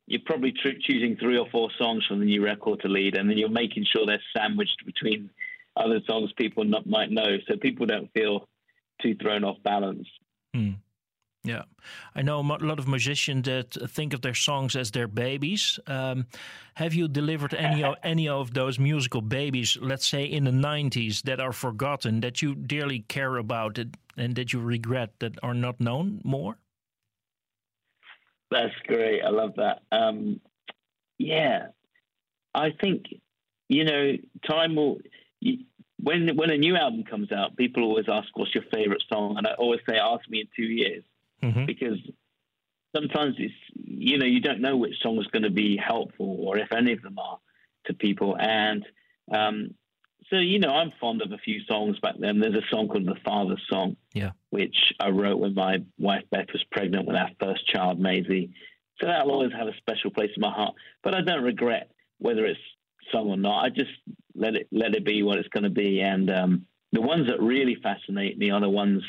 you're 0.08 0.22
probably 0.26 0.54
tr- 0.54 0.80
choosing 0.82 1.18
three 1.18 1.38
or 1.38 1.48
four 1.52 1.70
songs 1.78 2.06
from 2.06 2.20
the 2.20 2.26
new 2.26 2.44
record 2.44 2.80
to 2.82 2.88
lead, 2.88 3.18
and 3.18 3.30
then 3.30 3.38
you're 3.38 3.50
making 3.50 3.86
sure 3.86 4.06
they're 4.06 4.22
sandwiched 4.36 4.86
between 4.86 5.30
other 5.76 6.00
songs 6.08 6.32
people 6.38 6.64
not, 6.64 6.88
might 6.88 7.12
know, 7.12 7.38
so 7.48 7.58
people 7.58 7.86
don't 7.86 8.12
feel 8.14 8.48
too 9.02 9.16
thrown 9.16 9.44
off 9.44 9.58
balance. 9.64 10.08
Hmm. 10.56 10.72
Yeah, 11.44 11.64
I 12.14 12.24
know 12.24 12.40
a 12.42 12.42
lot 12.42 12.80
of 12.80 12.88
musicians 12.88 13.46
that 13.46 13.72
think 13.92 14.14
of 14.14 14.22
their 14.22 14.34
songs 14.34 14.76
as 14.76 14.92
their 14.92 15.08
babies. 15.08 15.80
Um, 15.88 16.26
have 16.76 16.94
you 16.94 17.08
delivered 17.08 17.54
any 17.54 17.84
of, 17.84 17.96
any 18.04 18.28
of 18.28 18.54
those 18.54 18.78
musical 18.78 19.22
babies, 19.22 19.78
let's 19.80 20.06
say 20.06 20.26
in 20.26 20.44
the 20.44 20.52
'90s, 20.52 21.22
that 21.24 21.40
are 21.40 21.54
forgotten, 21.54 22.20
that 22.22 22.42
you 22.42 22.56
dearly 22.56 23.00
care 23.08 23.38
about, 23.38 23.78
it, 23.78 23.96
and 24.18 24.36
that 24.36 24.52
you 24.52 24.60
regret 24.60 25.12
that 25.20 25.38
are 25.42 25.54
not 25.54 25.80
known 25.80 26.22
more? 26.26 26.58
That's 28.52 28.74
great. 28.86 29.22
I 29.22 29.30
love 29.30 29.54
that. 29.58 29.84
Um, 29.92 30.42
yeah, 31.18 31.68
I 32.54 32.72
think 32.72 33.06
you 33.70 33.86
know 33.86 34.14
time 34.48 34.76
will. 34.76 35.00
When 36.00 36.36
when 36.36 36.52
a 36.52 36.58
new 36.58 36.76
album 36.76 37.04
comes 37.04 37.32
out, 37.32 37.58
people 37.58 37.84
always 37.84 38.06
ask, 38.10 38.28
"What's 38.38 38.54
your 38.54 38.66
favorite 38.74 39.04
song?" 39.12 39.38
And 39.38 39.48
I 39.48 39.54
always 39.54 39.80
say, 39.90 39.98
"Ask 39.98 40.30
me 40.30 40.42
in 40.42 40.48
two 40.56 40.64
years." 40.64 41.04
Mm-hmm. 41.44 41.66
because 41.66 41.98
sometimes 42.96 43.36
it's 43.38 43.54
you 43.76 44.18
know 44.18 44.26
you 44.26 44.40
don't 44.40 44.62
know 44.62 44.78
which 44.78 45.02
song 45.02 45.18
is 45.20 45.28
going 45.28 45.44
to 45.44 45.50
be 45.50 45.78
helpful 45.78 46.38
or 46.42 46.58
if 46.58 46.72
any 46.72 46.94
of 46.94 47.02
them 47.02 47.18
are 47.20 47.40
to 47.86 47.94
people 47.94 48.36
and 48.40 48.86
um, 49.34 49.74
so 50.30 50.38
you 50.38 50.60
know 50.60 50.70
I'm 50.70 50.92
fond 51.00 51.22
of 51.22 51.32
a 51.32 51.38
few 51.38 51.62
songs 51.68 52.00
back 52.00 52.16
then. 52.20 52.40
There's 52.40 52.56
a 52.56 52.68
song 52.70 52.88
called 52.88 53.06
the 53.06 53.16
Father's 53.24 53.62
Song, 53.70 53.96
yeah, 54.14 54.32
which 54.50 54.76
I 55.00 55.10
wrote 55.10 55.40
when 55.40 55.54
my 55.54 55.84
wife 55.98 56.24
Beth 56.32 56.48
was 56.52 56.64
pregnant 56.72 57.08
with 57.08 57.16
our 57.16 57.30
first 57.40 57.68
child 57.68 58.00
Maisie. 58.00 58.52
So 59.00 59.08
that'll 59.08 59.32
always 59.32 59.54
have 59.54 59.68
a 59.68 59.78
special 59.78 60.12
place 60.12 60.32
in 60.36 60.42
my 60.42 60.52
heart. 60.52 60.76
But 61.04 61.14
I 61.14 61.22
don't 61.22 61.44
regret 61.44 61.92
whether 62.20 62.46
it's 62.46 62.60
sung 63.12 63.30
or 63.30 63.38
not. 63.38 63.64
I 63.64 63.70
just 63.70 63.92
let 64.36 64.56
it 64.56 64.68
let 64.72 64.96
it 64.96 65.06
be 65.06 65.24
what 65.24 65.38
it's 65.38 65.50
going 65.50 65.64
to 65.64 65.70
be. 65.70 66.02
And 66.02 66.30
um, 66.30 66.66
the 66.92 67.02
ones 67.02 67.28
that 67.28 67.42
really 67.42 67.78
fascinate 67.82 68.38
me 68.38 68.52
are 68.52 68.62
the 68.62 68.70
ones 68.70 69.04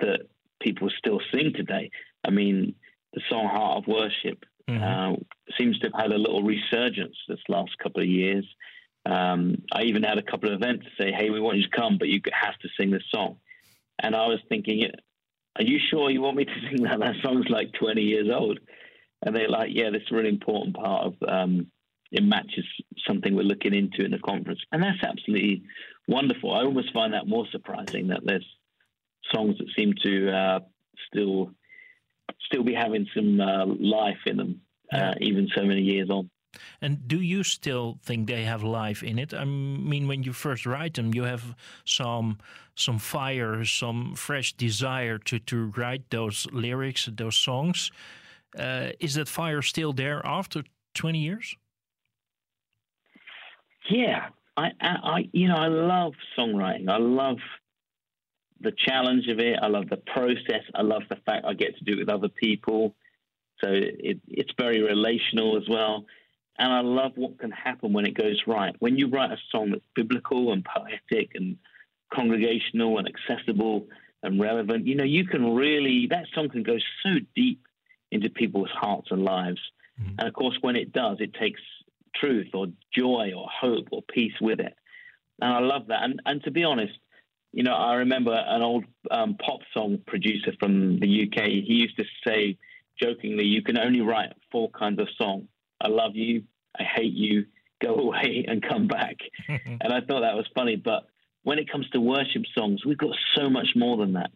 that 0.00 0.22
people 0.62 0.88
still 0.98 1.20
sing 1.32 1.52
today. 1.54 1.90
I 2.24 2.30
mean, 2.30 2.74
the 3.12 3.20
song 3.28 3.48
"Heart 3.48 3.78
of 3.78 3.86
Worship" 3.88 4.44
mm-hmm. 4.68 4.82
uh, 4.82 5.16
seems 5.58 5.78
to 5.80 5.88
have 5.88 6.00
had 6.00 6.12
a 6.12 6.18
little 6.18 6.42
resurgence 6.42 7.16
this 7.28 7.40
last 7.48 7.76
couple 7.78 8.02
of 8.02 8.08
years. 8.08 8.46
Um, 9.04 9.62
I 9.72 9.82
even 9.82 10.02
had 10.02 10.18
a 10.18 10.22
couple 10.22 10.48
of 10.52 10.60
events 10.60 10.86
say, 10.98 11.12
"Hey, 11.12 11.30
we 11.30 11.40
want 11.40 11.58
you 11.58 11.64
to 11.64 11.76
come, 11.76 11.98
but 11.98 12.08
you 12.08 12.20
have 12.32 12.58
to 12.60 12.68
sing 12.78 12.90
this 12.90 13.02
song." 13.10 13.36
And 13.98 14.14
I 14.14 14.26
was 14.26 14.40
thinking, 14.48 14.86
"Are 15.56 15.64
you 15.64 15.78
sure 15.90 16.10
you 16.10 16.22
want 16.22 16.36
me 16.36 16.44
to 16.44 16.60
sing 16.70 16.84
that? 16.84 17.00
That 17.00 17.16
song's 17.22 17.48
like 17.48 17.72
20 17.72 18.02
years 18.02 18.28
old." 18.32 18.60
And 19.24 19.34
they're 19.34 19.48
like, 19.48 19.70
"Yeah, 19.72 19.90
this 19.90 20.02
is 20.02 20.12
a 20.12 20.14
really 20.14 20.28
important 20.28 20.76
part 20.76 21.06
of." 21.06 21.14
Um, 21.26 21.66
it 22.12 22.22
matches 22.22 22.66
something 23.06 23.34
we're 23.34 23.42
looking 23.42 23.74
into 23.74 24.04
in 24.04 24.10
the 24.10 24.18
conference, 24.18 24.60
and 24.70 24.82
that's 24.82 25.02
absolutely 25.02 25.62
wonderful. 26.06 26.52
I 26.52 26.62
almost 26.62 26.92
find 26.92 27.14
that 27.14 27.26
more 27.26 27.46
surprising 27.50 28.08
that 28.08 28.20
there's 28.24 28.46
songs 29.34 29.58
that 29.58 29.68
seem 29.76 29.94
to 30.02 30.30
uh, 30.30 30.60
still 31.08 31.50
still 32.46 32.64
be 32.64 32.74
having 32.74 33.06
some 33.14 33.40
uh, 33.40 33.66
life 33.66 34.18
in 34.26 34.36
them, 34.36 34.60
uh, 34.92 35.14
even 35.20 35.48
so 35.54 35.64
many 35.64 35.82
years 35.82 36.10
on. 36.10 36.28
And 36.80 37.08
do 37.08 37.20
you 37.20 37.42
still 37.42 37.98
think 38.02 38.28
they 38.28 38.44
have 38.44 38.62
life 38.62 39.02
in 39.02 39.18
it? 39.18 39.32
I 39.32 39.44
mean, 39.44 40.06
when 40.06 40.22
you 40.22 40.32
first 40.32 40.66
write 40.66 40.94
them, 40.94 41.14
you 41.14 41.22
have 41.24 41.54
some 41.84 42.38
some 42.74 42.98
fire, 42.98 43.64
some 43.64 44.14
fresh 44.14 44.52
desire 44.52 45.18
to 45.18 45.38
to 45.38 45.72
write 45.76 46.10
those 46.10 46.46
lyrics, 46.52 47.08
those 47.16 47.36
songs. 47.36 47.90
Uh, 48.58 48.90
is 49.00 49.14
that 49.14 49.28
fire 49.28 49.62
still 49.62 49.92
there 49.92 50.20
after 50.26 50.62
twenty 50.94 51.20
years? 51.20 51.56
Yeah, 53.90 54.28
I, 54.56 54.70
I, 54.80 54.96
I, 55.02 55.28
you 55.32 55.48
know, 55.48 55.56
I 55.56 55.68
love 55.68 56.12
songwriting. 56.38 56.88
I 56.88 56.98
love 56.98 57.38
the 58.62 58.72
challenge 58.72 59.28
of 59.28 59.38
it. 59.38 59.58
I 59.60 59.68
love 59.68 59.88
the 59.88 59.96
process. 59.96 60.62
I 60.74 60.82
love 60.82 61.02
the 61.08 61.16
fact 61.26 61.44
I 61.46 61.54
get 61.54 61.76
to 61.78 61.84
do 61.84 61.92
it 61.92 61.98
with 61.98 62.08
other 62.08 62.28
people. 62.28 62.94
So 63.62 63.70
it, 63.70 64.20
it's 64.28 64.52
very 64.58 64.82
relational 64.82 65.56
as 65.56 65.68
well. 65.68 66.06
And 66.58 66.72
I 66.72 66.80
love 66.80 67.12
what 67.16 67.38
can 67.38 67.50
happen 67.50 67.92
when 67.92 68.06
it 68.06 68.14
goes 68.14 68.42
right. 68.46 68.74
When 68.78 68.98
you 68.98 69.08
write 69.08 69.32
a 69.32 69.38
song 69.50 69.70
that's 69.70 69.84
biblical 69.94 70.52
and 70.52 70.64
poetic 70.64 71.32
and 71.34 71.56
congregational 72.12 72.98
and 72.98 73.08
accessible 73.08 73.86
and 74.22 74.40
relevant, 74.40 74.86
you 74.86 74.94
know, 74.94 75.04
you 75.04 75.26
can 75.26 75.54
really, 75.54 76.08
that 76.10 76.26
song 76.34 76.50
can 76.50 76.62
go 76.62 76.76
so 77.02 77.10
deep 77.34 77.66
into 78.10 78.28
people's 78.28 78.70
hearts 78.70 79.08
and 79.10 79.24
lives. 79.24 79.60
Mm-hmm. 80.00 80.14
And 80.18 80.28
of 80.28 80.34
course, 80.34 80.58
when 80.60 80.76
it 80.76 80.92
does, 80.92 81.18
it 81.20 81.34
takes 81.34 81.60
truth 82.14 82.48
or 82.52 82.66
joy 82.94 83.32
or 83.34 83.48
hope 83.48 83.88
or 83.90 84.02
peace 84.02 84.34
with 84.40 84.60
it. 84.60 84.74
And 85.40 85.52
I 85.52 85.60
love 85.60 85.86
that. 85.88 86.02
And, 86.02 86.20
and 86.26 86.42
to 86.44 86.50
be 86.50 86.64
honest, 86.64 86.92
you 87.52 87.62
know, 87.62 87.74
I 87.74 87.94
remember 87.96 88.32
an 88.32 88.62
old 88.62 88.84
um, 89.10 89.36
pop 89.36 89.60
song 89.74 89.98
producer 90.06 90.52
from 90.58 90.98
the 90.98 91.28
UK. 91.28 91.44
He 91.44 91.74
used 91.74 91.96
to 91.98 92.04
say 92.26 92.58
jokingly, 93.00 93.44
"You 93.44 93.62
can 93.62 93.78
only 93.78 94.00
write 94.00 94.32
four 94.50 94.70
kinds 94.70 95.00
of 95.00 95.08
song: 95.18 95.48
I 95.80 95.88
love 95.88 96.16
you, 96.16 96.44
I 96.78 96.84
hate 96.84 97.12
you, 97.12 97.46
go 97.82 97.94
away, 98.06 98.46
and 98.48 98.62
come 98.62 98.88
back." 98.88 99.16
and 99.48 99.92
I 99.92 100.00
thought 100.00 100.22
that 100.22 100.34
was 100.34 100.46
funny. 100.54 100.76
But 100.76 101.04
when 101.42 101.58
it 101.58 101.70
comes 101.70 101.88
to 101.90 102.00
worship 102.00 102.42
songs, 102.56 102.86
we've 102.86 102.98
got 102.98 103.14
so 103.36 103.50
much 103.50 103.68
more 103.76 103.98
than 103.98 104.14
that. 104.14 104.30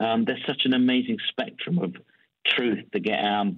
Um, 0.00 0.24
there's 0.24 0.44
such 0.46 0.62
an 0.64 0.74
amazing 0.74 1.18
spectrum 1.28 1.78
of 1.78 1.94
truth 2.46 2.84
to 2.92 3.00
get 3.00 3.22
our 3.22 3.52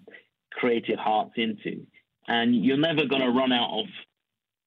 creative 0.52 0.98
hearts 0.98 1.34
into, 1.36 1.86
and 2.26 2.64
you're 2.64 2.76
never 2.76 3.06
going 3.06 3.22
to 3.22 3.30
run 3.30 3.52
out 3.52 3.78
of 3.78 3.86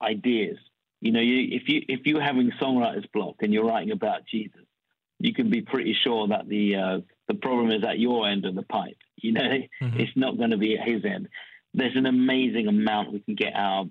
ideas. 0.02 0.58
You 1.02 1.12
know, 1.12 1.20
you, 1.20 1.56
if 1.56 1.70
you 1.70 1.82
if 1.88 2.06
you're 2.06 2.22
having 2.22 2.52
songwriter's 2.62 3.06
block 3.14 3.36
and 3.42 3.54
you're 3.54 3.66
writing 3.66 3.92
about 3.92 4.26
Jesus, 4.26 4.62
you 5.20 5.34
can 5.34 5.50
be 5.50 5.62
pretty 5.62 5.96
sure 6.04 6.28
that 6.30 6.48
the 6.48 6.76
uh, 6.76 7.00
the 7.28 7.36
problem 7.36 7.72
is 7.72 7.84
at 7.84 8.00
your 8.00 8.28
end 8.28 8.46
of 8.46 8.56
the 8.56 8.64
pipe. 8.64 8.98
You 9.16 9.34
know, 9.34 9.42
mm-hmm. 9.42 10.00
it's 10.00 10.16
not 10.16 10.38
going 10.38 10.52
to 10.52 10.58
be 10.58 10.78
at 10.78 10.88
his 10.88 11.04
end. 11.06 11.28
There's 11.74 11.96
an 11.96 12.06
amazing 12.06 12.68
amount 12.68 13.14
we 13.14 13.20
can 13.20 13.36
get 13.36 13.54
our 13.56 13.86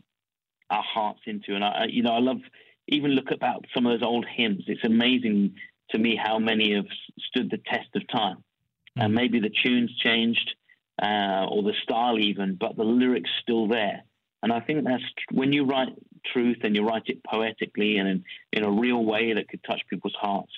our 0.70 0.82
hearts 0.82 1.20
into, 1.26 1.54
and 1.54 1.64
I, 1.64 1.86
you 1.88 2.02
know, 2.02 2.12
I 2.12 2.20
love 2.20 2.40
even 2.88 3.12
look 3.12 3.30
about 3.32 3.64
some 3.74 3.86
of 3.86 3.98
those 3.98 4.06
old 4.06 4.26
hymns. 4.26 4.64
It's 4.66 4.84
amazing 4.84 5.54
to 5.90 5.98
me 5.98 6.18
how 6.20 6.38
many 6.38 6.74
have 6.74 6.86
stood 7.28 7.50
the 7.50 7.58
test 7.58 7.88
of 7.94 8.02
time, 8.08 8.36
mm-hmm. 8.36 9.02
and 9.02 9.14
maybe 9.14 9.40
the 9.40 9.50
tunes 9.64 9.96
changed 9.98 10.54
uh, 11.02 11.46
or 11.48 11.62
the 11.62 11.74
style 11.82 12.18
even, 12.18 12.56
but 12.58 12.76
the 12.76 12.84
lyrics 12.84 13.30
still 13.42 13.68
there. 13.68 14.02
And 14.42 14.52
I 14.52 14.60
think 14.60 14.84
that's 14.84 15.02
when 15.32 15.52
you 15.52 15.64
write 15.64 15.88
truth 16.32 16.58
and 16.62 16.74
you 16.74 16.86
write 16.86 17.04
it 17.06 17.22
poetically 17.24 17.98
and 17.98 18.08
in, 18.08 18.24
in 18.52 18.64
a 18.64 18.70
real 18.70 19.04
way 19.04 19.32
that 19.32 19.48
could 19.48 19.62
touch 19.64 19.82
people's 19.88 20.16
hearts, 20.20 20.52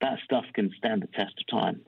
that 0.00 0.18
stuff 0.24 0.44
can 0.54 0.70
stand 0.78 1.02
the 1.02 1.06
test 1.08 1.34
of 1.38 1.46
time. 1.60 1.80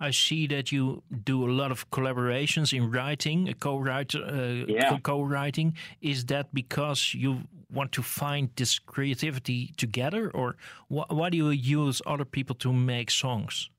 I 0.00 0.10
see 0.10 0.48
that 0.48 0.72
you 0.72 1.04
do 1.24 1.48
a 1.48 1.52
lot 1.52 1.70
of 1.70 1.88
collaborations 1.90 2.76
in 2.76 2.90
writing, 2.90 3.48
a 3.48 3.54
co-writer, 3.54 4.18
uh, 4.24 4.64
yeah. 4.66 4.98
co-writing. 4.98 5.76
Is 6.00 6.24
that 6.24 6.52
because 6.52 7.14
you 7.14 7.42
want 7.72 7.92
to 7.92 8.02
find 8.02 8.50
this 8.56 8.80
creativity 8.80 9.72
together, 9.76 10.30
or 10.34 10.56
wh 10.90 11.02
why 11.08 11.30
do 11.30 11.36
you 11.36 11.50
use 11.50 12.02
other 12.04 12.24
people 12.24 12.56
to 12.56 12.72
make 12.72 13.10
songs? 13.12 13.70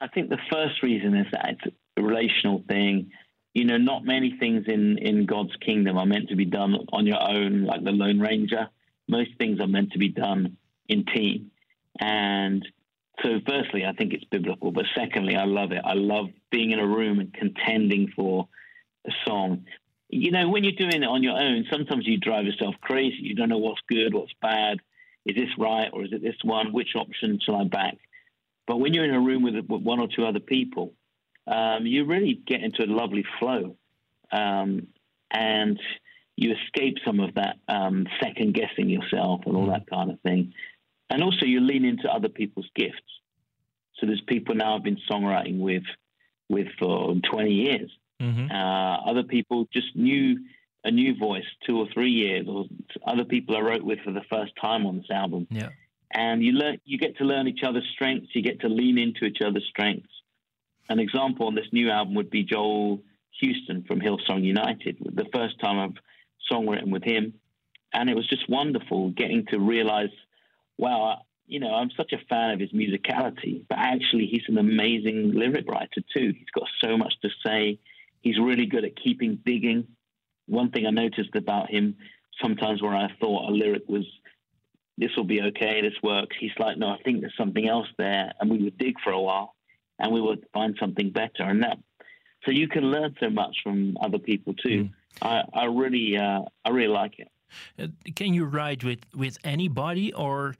I 0.00 0.08
think 0.08 0.28
the 0.28 0.42
first 0.50 0.82
reason 0.82 1.14
is 1.14 1.26
that 1.30 1.50
it's 1.50 1.76
a 1.96 2.02
relational 2.02 2.64
thing 2.66 3.12
you 3.54 3.64
know, 3.66 3.76
not 3.76 4.04
many 4.04 4.36
things 4.38 4.64
in, 4.66 4.98
in 4.98 5.26
God's 5.26 5.54
kingdom 5.56 5.98
are 5.98 6.06
meant 6.06 6.30
to 6.30 6.36
be 6.36 6.46
done 6.46 6.74
on 6.92 7.06
your 7.06 7.22
own, 7.22 7.64
like 7.64 7.84
the 7.84 7.90
Lone 7.90 8.18
Ranger. 8.18 8.68
Most 9.08 9.30
things 9.38 9.60
are 9.60 9.66
meant 9.66 9.92
to 9.92 9.98
be 9.98 10.08
done 10.08 10.56
in 10.88 11.04
team. 11.04 11.50
And 12.00 12.66
so, 13.22 13.40
firstly, 13.46 13.84
I 13.84 13.92
think 13.92 14.14
it's 14.14 14.24
biblical. 14.24 14.72
But 14.72 14.86
secondly, 14.96 15.36
I 15.36 15.44
love 15.44 15.72
it. 15.72 15.82
I 15.84 15.92
love 15.92 16.26
being 16.50 16.70
in 16.70 16.78
a 16.78 16.86
room 16.86 17.18
and 17.18 17.32
contending 17.32 18.10
for 18.16 18.48
a 19.06 19.10
song. 19.26 19.66
you 20.08 20.30
know, 20.30 20.48
when 20.48 20.64
you're 20.64 20.72
doing 20.72 21.02
it 21.02 21.06
on 21.06 21.22
your 21.22 21.38
own, 21.38 21.66
sometimes 21.70 22.06
you 22.06 22.18
drive 22.18 22.46
yourself 22.46 22.74
crazy. 22.80 23.18
You 23.20 23.34
don't 23.34 23.48
know 23.48 23.58
what's 23.58 23.80
good, 23.88 24.14
what's 24.14 24.32
bad. 24.40 24.78
Is 25.26 25.36
this 25.36 25.50
right 25.58 25.90
or 25.92 26.04
is 26.04 26.12
it 26.12 26.22
this 26.22 26.36
one? 26.42 26.72
Which 26.72 26.96
option 26.96 27.38
shall 27.44 27.56
I 27.56 27.64
back? 27.64 27.98
But 28.66 28.78
when 28.78 28.94
you're 28.94 29.04
in 29.04 29.14
a 29.14 29.20
room 29.20 29.42
with, 29.42 29.54
with 29.54 29.82
one 29.82 30.00
or 30.00 30.08
two 30.08 30.24
other 30.24 30.40
people, 30.40 30.94
um, 31.46 31.86
you 31.86 32.04
really 32.04 32.40
get 32.46 32.62
into 32.62 32.84
a 32.84 32.86
lovely 32.86 33.24
flow. 33.38 33.76
Um, 34.30 34.88
and 35.30 35.78
you 36.36 36.54
escape 36.54 36.96
some 37.04 37.20
of 37.20 37.34
that 37.34 37.56
um, 37.68 38.06
second 38.22 38.54
guessing 38.54 38.88
yourself 38.88 39.42
and 39.46 39.56
all 39.56 39.66
that 39.66 39.86
kind 39.86 40.10
of 40.10 40.20
thing. 40.20 40.52
And 41.10 41.22
also, 41.22 41.44
you 41.44 41.60
lean 41.60 41.84
into 41.84 42.10
other 42.10 42.28
people's 42.28 42.68
gifts. 42.74 42.96
So 43.98 44.06
there's 44.06 44.22
people 44.26 44.54
now 44.54 44.76
I've 44.76 44.82
been 44.82 44.98
songwriting 45.10 45.58
with 45.60 45.84
with 46.48 46.66
for 46.78 47.14
20 47.30 47.50
years. 47.50 47.90
Mm-hmm. 48.20 48.50
Uh, 48.50 49.10
other 49.10 49.22
people 49.22 49.68
just 49.72 49.94
knew 49.94 50.38
a 50.84 50.90
new 50.90 51.16
voice 51.16 51.44
two 51.66 51.78
or 51.78 51.86
three 51.94 52.10
years, 52.10 52.46
or 52.48 52.66
other 53.06 53.24
people 53.24 53.56
I 53.56 53.60
wrote 53.60 53.82
with 53.82 54.00
for 54.00 54.12
the 54.12 54.22
first 54.28 54.52
time 54.60 54.86
on 54.86 54.98
this 54.98 55.10
album. 55.10 55.46
Yeah. 55.50 55.70
And 56.12 56.42
you 56.42 56.52
learn, 56.52 56.78
you 56.84 56.98
get 56.98 57.16
to 57.18 57.24
learn 57.24 57.48
each 57.48 57.62
other's 57.62 57.88
strengths. 57.94 58.34
You 58.34 58.42
get 58.42 58.60
to 58.60 58.68
lean 58.68 58.98
into 58.98 59.24
each 59.24 59.38
other's 59.44 59.66
strengths. 59.68 60.12
An 60.88 60.98
example 60.98 61.46
on 61.46 61.54
this 61.54 61.68
new 61.72 61.90
album 61.90 62.14
would 62.14 62.30
be 62.30 62.42
Joel 62.42 63.02
Houston 63.40 63.84
from 63.84 64.00
Hillsong 64.00 64.42
United. 64.42 64.98
The 65.00 65.26
first 65.32 65.58
time 65.60 65.78
I've 65.78 66.02
songwritten 66.50 66.90
with 66.90 67.04
him, 67.04 67.34
and 67.92 68.10
it 68.10 68.16
was 68.16 68.26
just 68.26 68.48
wonderful 68.48 69.10
getting 69.10 69.46
to 69.46 69.58
realize, 69.58 70.10
wow, 70.78 71.22
you 71.46 71.60
know, 71.60 71.74
I'm 71.74 71.90
such 71.96 72.12
a 72.12 72.24
fan 72.28 72.50
of 72.50 72.60
his 72.60 72.72
musicality, 72.72 73.64
but 73.68 73.78
actually 73.78 74.26
he's 74.26 74.44
an 74.48 74.58
amazing 74.58 75.32
lyric 75.34 75.68
writer 75.68 76.02
too. 76.14 76.32
He's 76.36 76.50
got 76.54 76.68
so 76.80 76.96
much 76.96 77.14
to 77.22 77.28
say. 77.44 77.78
He's 78.20 78.38
really 78.38 78.66
good 78.66 78.84
at 78.84 78.96
keeping 78.96 79.38
digging. 79.44 79.88
One 80.46 80.70
thing 80.70 80.86
I 80.86 80.90
noticed 80.90 81.34
about 81.34 81.70
him, 81.70 81.96
sometimes 82.40 82.82
where 82.82 82.94
I 82.94 83.08
thought 83.20 83.50
a 83.50 83.52
lyric 83.52 83.82
was, 83.88 84.06
this 84.98 85.10
will 85.16 85.24
be 85.24 85.42
okay, 85.42 85.80
this 85.80 86.00
works, 86.02 86.36
he's 86.38 86.52
like, 86.58 86.78
no, 86.78 86.88
I 86.88 86.98
think 87.02 87.20
there's 87.20 87.36
something 87.36 87.68
else 87.68 87.88
there. 87.98 88.32
And 88.40 88.50
we 88.50 88.58
would 88.58 88.78
dig 88.78 88.96
for 89.02 89.10
a 89.10 89.20
while 89.20 89.54
and 90.02 90.12
we 90.12 90.20
would 90.20 90.44
find 90.52 90.76
something 90.78 91.10
better. 91.10 91.44
And 91.44 91.62
that, 91.62 91.78
so 92.44 92.50
you 92.50 92.68
can 92.68 92.84
learn 92.90 93.14
so 93.20 93.30
much 93.30 93.56
from 93.62 93.96
other 94.04 94.18
people 94.18 94.52
too. 94.54 94.78
Mm. 94.84 94.90
I, 95.22 95.42
I 95.62 95.64
really, 95.66 96.18
uh, 96.18 96.42
I 96.64 96.68
really 96.70 96.92
like 97.02 97.18
it. 97.18 97.28
Uh, 97.78 97.86
can 98.16 98.34
you 98.34 98.44
write 98.46 98.82
with 98.82 99.00
with 99.14 99.36
anybody, 99.44 100.12
or 100.14 100.56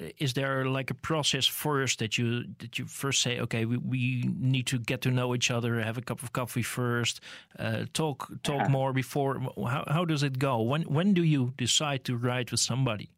uh, 0.00 0.08
is 0.18 0.32
there 0.32 0.64
like 0.64 0.90
a 0.90 0.94
process 0.94 1.46
first 1.46 1.98
that 1.98 2.16
you 2.16 2.44
that 2.58 2.78
you 2.78 2.86
first 2.86 3.20
say, 3.20 3.40
okay, 3.40 3.66
we, 3.66 3.76
we 3.76 4.24
need 4.40 4.66
to 4.66 4.78
get 4.78 5.00
to 5.02 5.10
know 5.10 5.34
each 5.34 5.50
other, 5.50 5.80
have 5.80 5.98
a 5.98 6.02
cup 6.02 6.22
of 6.22 6.32
coffee 6.32 6.62
first, 6.64 7.20
uh, 7.58 7.84
talk 7.92 8.30
talk 8.42 8.62
yeah. 8.62 8.68
more 8.68 8.92
before? 8.92 9.40
How 9.56 9.84
how 9.86 10.06
does 10.06 10.22
it 10.22 10.38
go? 10.38 10.62
When 10.62 10.82
when 10.82 11.14
do 11.14 11.22
you 11.22 11.52
decide 11.58 11.98
to 12.04 12.16
write 12.16 12.50
with 12.50 12.60
somebody? 12.60 13.10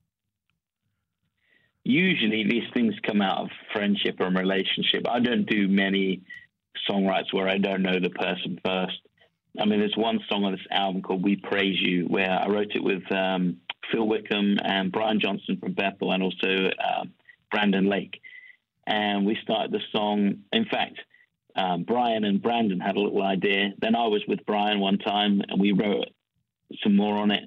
Usually, 1.84 2.44
these 2.44 2.68
things 2.72 2.94
come 3.06 3.20
out 3.20 3.42
of 3.42 3.50
friendship 3.72 4.16
or 4.18 4.28
relationship. 4.28 5.06
I 5.08 5.20
don't 5.20 5.44
do 5.44 5.68
many 5.68 6.22
songwrites 6.88 7.32
where 7.32 7.48
I 7.48 7.58
don't 7.58 7.82
know 7.82 8.00
the 8.00 8.10
person 8.10 8.58
first. 8.64 8.98
I 9.60 9.66
mean, 9.66 9.78
there's 9.78 9.96
one 9.96 10.18
song 10.28 10.44
on 10.44 10.52
this 10.52 10.66
album 10.70 11.02
called 11.02 11.22
"We 11.22 11.36
Praise 11.36 11.76
You" 11.80 12.06
where 12.06 12.30
I 12.30 12.48
wrote 12.48 12.72
it 12.74 12.82
with 12.82 13.02
um, 13.12 13.58
Phil 13.92 14.06
Wickham 14.06 14.58
and 14.64 14.90
Brian 14.90 15.20
Johnson 15.20 15.58
from 15.58 15.74
Bethel, 15.74 16.12
and 16.12 16.22
also 16.22 16.48
uh, 16.48 17.04
Brandon 17.52 17.88
Lake. 17.88 18.20
And 18.86 19.24
we 19.26 19.38
started 19.42 19.70
the 19.70 19.80
song. 19.92 20.38
In 20.52 20.64
fact, 20.64 20.98
um, 21.54 21.84
Brian 21.84 22.24
and 22.24 22.42
Brandon 22.42 22.80
had 22.80 22.96
a 22.96 23.00
little 23.00 23.22
idea. 23.22 23.74
Then 23.78 23.94
I 23.94 24.06
was 24.06 24.22
with 24.26 24.44
Brian 24.46 24.80
one 24.80 24.98
time, 24.98 25.42
and 25.46 25.60
we 25.60 25.72
wrote 25.72 26.08
some 26.82 26.96
more 26.96 27.18
on 27.18 27.30
it. 27.30 27.44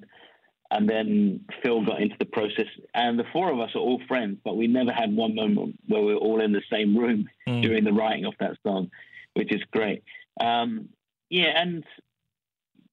And 0.69 0.89
then 0.89 1.45
Phil 1.63 1.85
got 1.85 2.01
into 2.01 2.15
the 2.19 2.25
process, 2.25 2.67
and 2.93 3.17
the 3.17 3.23
four 3.31 3.51
of 3.51 3.59
us 3.59 3.71
are 3.75 3.79
all 3.79 4.01
friends, 4.07 4.39
but 4.43 4.57
we 4.57 4.67
never 4.67 4.91
had 4.91 5.15
one 5.15 5.35
moment 5.35 5.79
where 5.87 6.01
we 6.01 6.13
were 6.13 6.19
all 6.19 6.41
in 6.41 6.51
the 6.51 6.63
same 6.71 6.97
room 6.97 7.29
mm. 7.47 7.61
during 7.61 7.85
the 7.85 7.93
writing 7.93 8.25
of 8.25 8.33
that 8.39 8.57
song, 8.63 8.91
which 9.33 9.53
is 9.53 9.61
great. 9.71 10.03
Um, 10.39 10.89
yeah, 11.29 11.61
and 11.61 11.85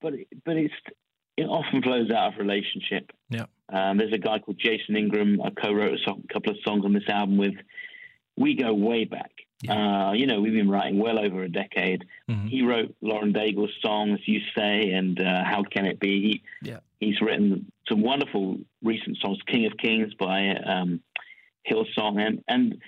but 0.01 0.15
but 0.45 0.57
it's 0.57 0.75
it 1.37 1.45
often 1.45 1.83
flows 1.83 2.11
out 2.11 2.35
of 2.35 2.39
relationship. 2.39 3.11
Yeah. 3.29 3.47
Um, 3.73 3.99
there's 3.99 4.13
a 4.13 4.19
guy 4.19 4.39
called 4.39 4.59
Jason 4.59 4.97
Ingram. 4.97 5.41
I 5.43 5.51
co-wrote 5.51 5.95
a, 5.95 5.99
song, 6.05 6.23
a, 6.29 6.33
couple 6.33 6.53
of 6.53 6.59
songs 6.65 6.85
on 6.85 6.93
this 6.93 7.09
album 7.09 7.37
with. 7.39 7.55
We 8.37 8.57
go 8.57 8.75
way 8.75 9.05
back. 9.05 9.31
Yeah. 9.63 10.09
Uh, 10.09 10.13
you 10.13 10.27
know, 10.27 10.41
we've 10.41 10.53
been 10.53 10.69
writing 10.69 10.99
well 10.99 11.21
over 11.21 11.45
a 11.45 11.49
decade. 11.49 12.05
Mm-hmm. 12.29 12.49
He 12.49 12.63
wrote 12.63 12.97
Lauren 13.01 13.33
Daigle's 13.33 13.71
songs, 13.81 14.19
"You 14.27 14.41
Say" 14.57 14.91
and 14.91 15.21
uh, 15.21 15.45
"How 15.45 15.63
Can 15.63 15.87
It 15.87 16.01
Be." 16.01 16.43
He, 16.61 16.69
yeah. 16.69 16.81
He's 16.99 17.21
written 17.21 17.71
some 17.89 18.03
wonderful 18.03 18.59
recent 18.83 19.19
songs, 19.19 19.39
"King 19.47 19.67
of 19.67 19.77
Kings" 19.77 20.15
by 20.15 20.51
um, 20.51 21.01
Hillsong, 21.71 22.21
and 22.21 22.43
and 22.49 22.83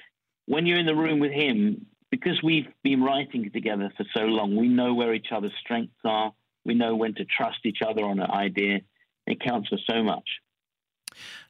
when 0.47 0.67
you're 0.67 0.79
in 0.79 0.87
the 0.87 0.95
room 0.95 1.19
with 1.19 1.33
him, 1.33 1.87
because 2.11 2.41
we've 2.43 2.69
been 2.83 3.03
writing 3.03 3.51
together 3.53 3.93
for 3.97 4.05
so 4.17 4.23
long, 4.23 4.57
we 4.57 4.69
know 4.69 4.95
where 4.95 5.15
each 5.15 5.29
other's 5.33 5.53
strengths 5.61 5.95
are. 6.05 6.33
We 6.65 6.75
know 6.75 6.97
when 6.97 7.15
to 7.15 7.25
trust 7.25 7.59
each 7.65 7.79
other 7.87 8.05
on 8.05 8.21
an 8.21 8.31
idea. 8.31 8.81
It 9.27 9.41
counts 9.41 9.69
for 9.69 9.79
so 9.89 10.03
much. 10.03 10.29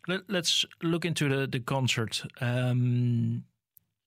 Let, 0.09 0.31
us 0.31 0.65
look 0.83 1.05
into 1.05 1.29
the, 1.29 1.47
the 1.47 1.61
concert. 1.61 2.23
Um, 2.41 3.45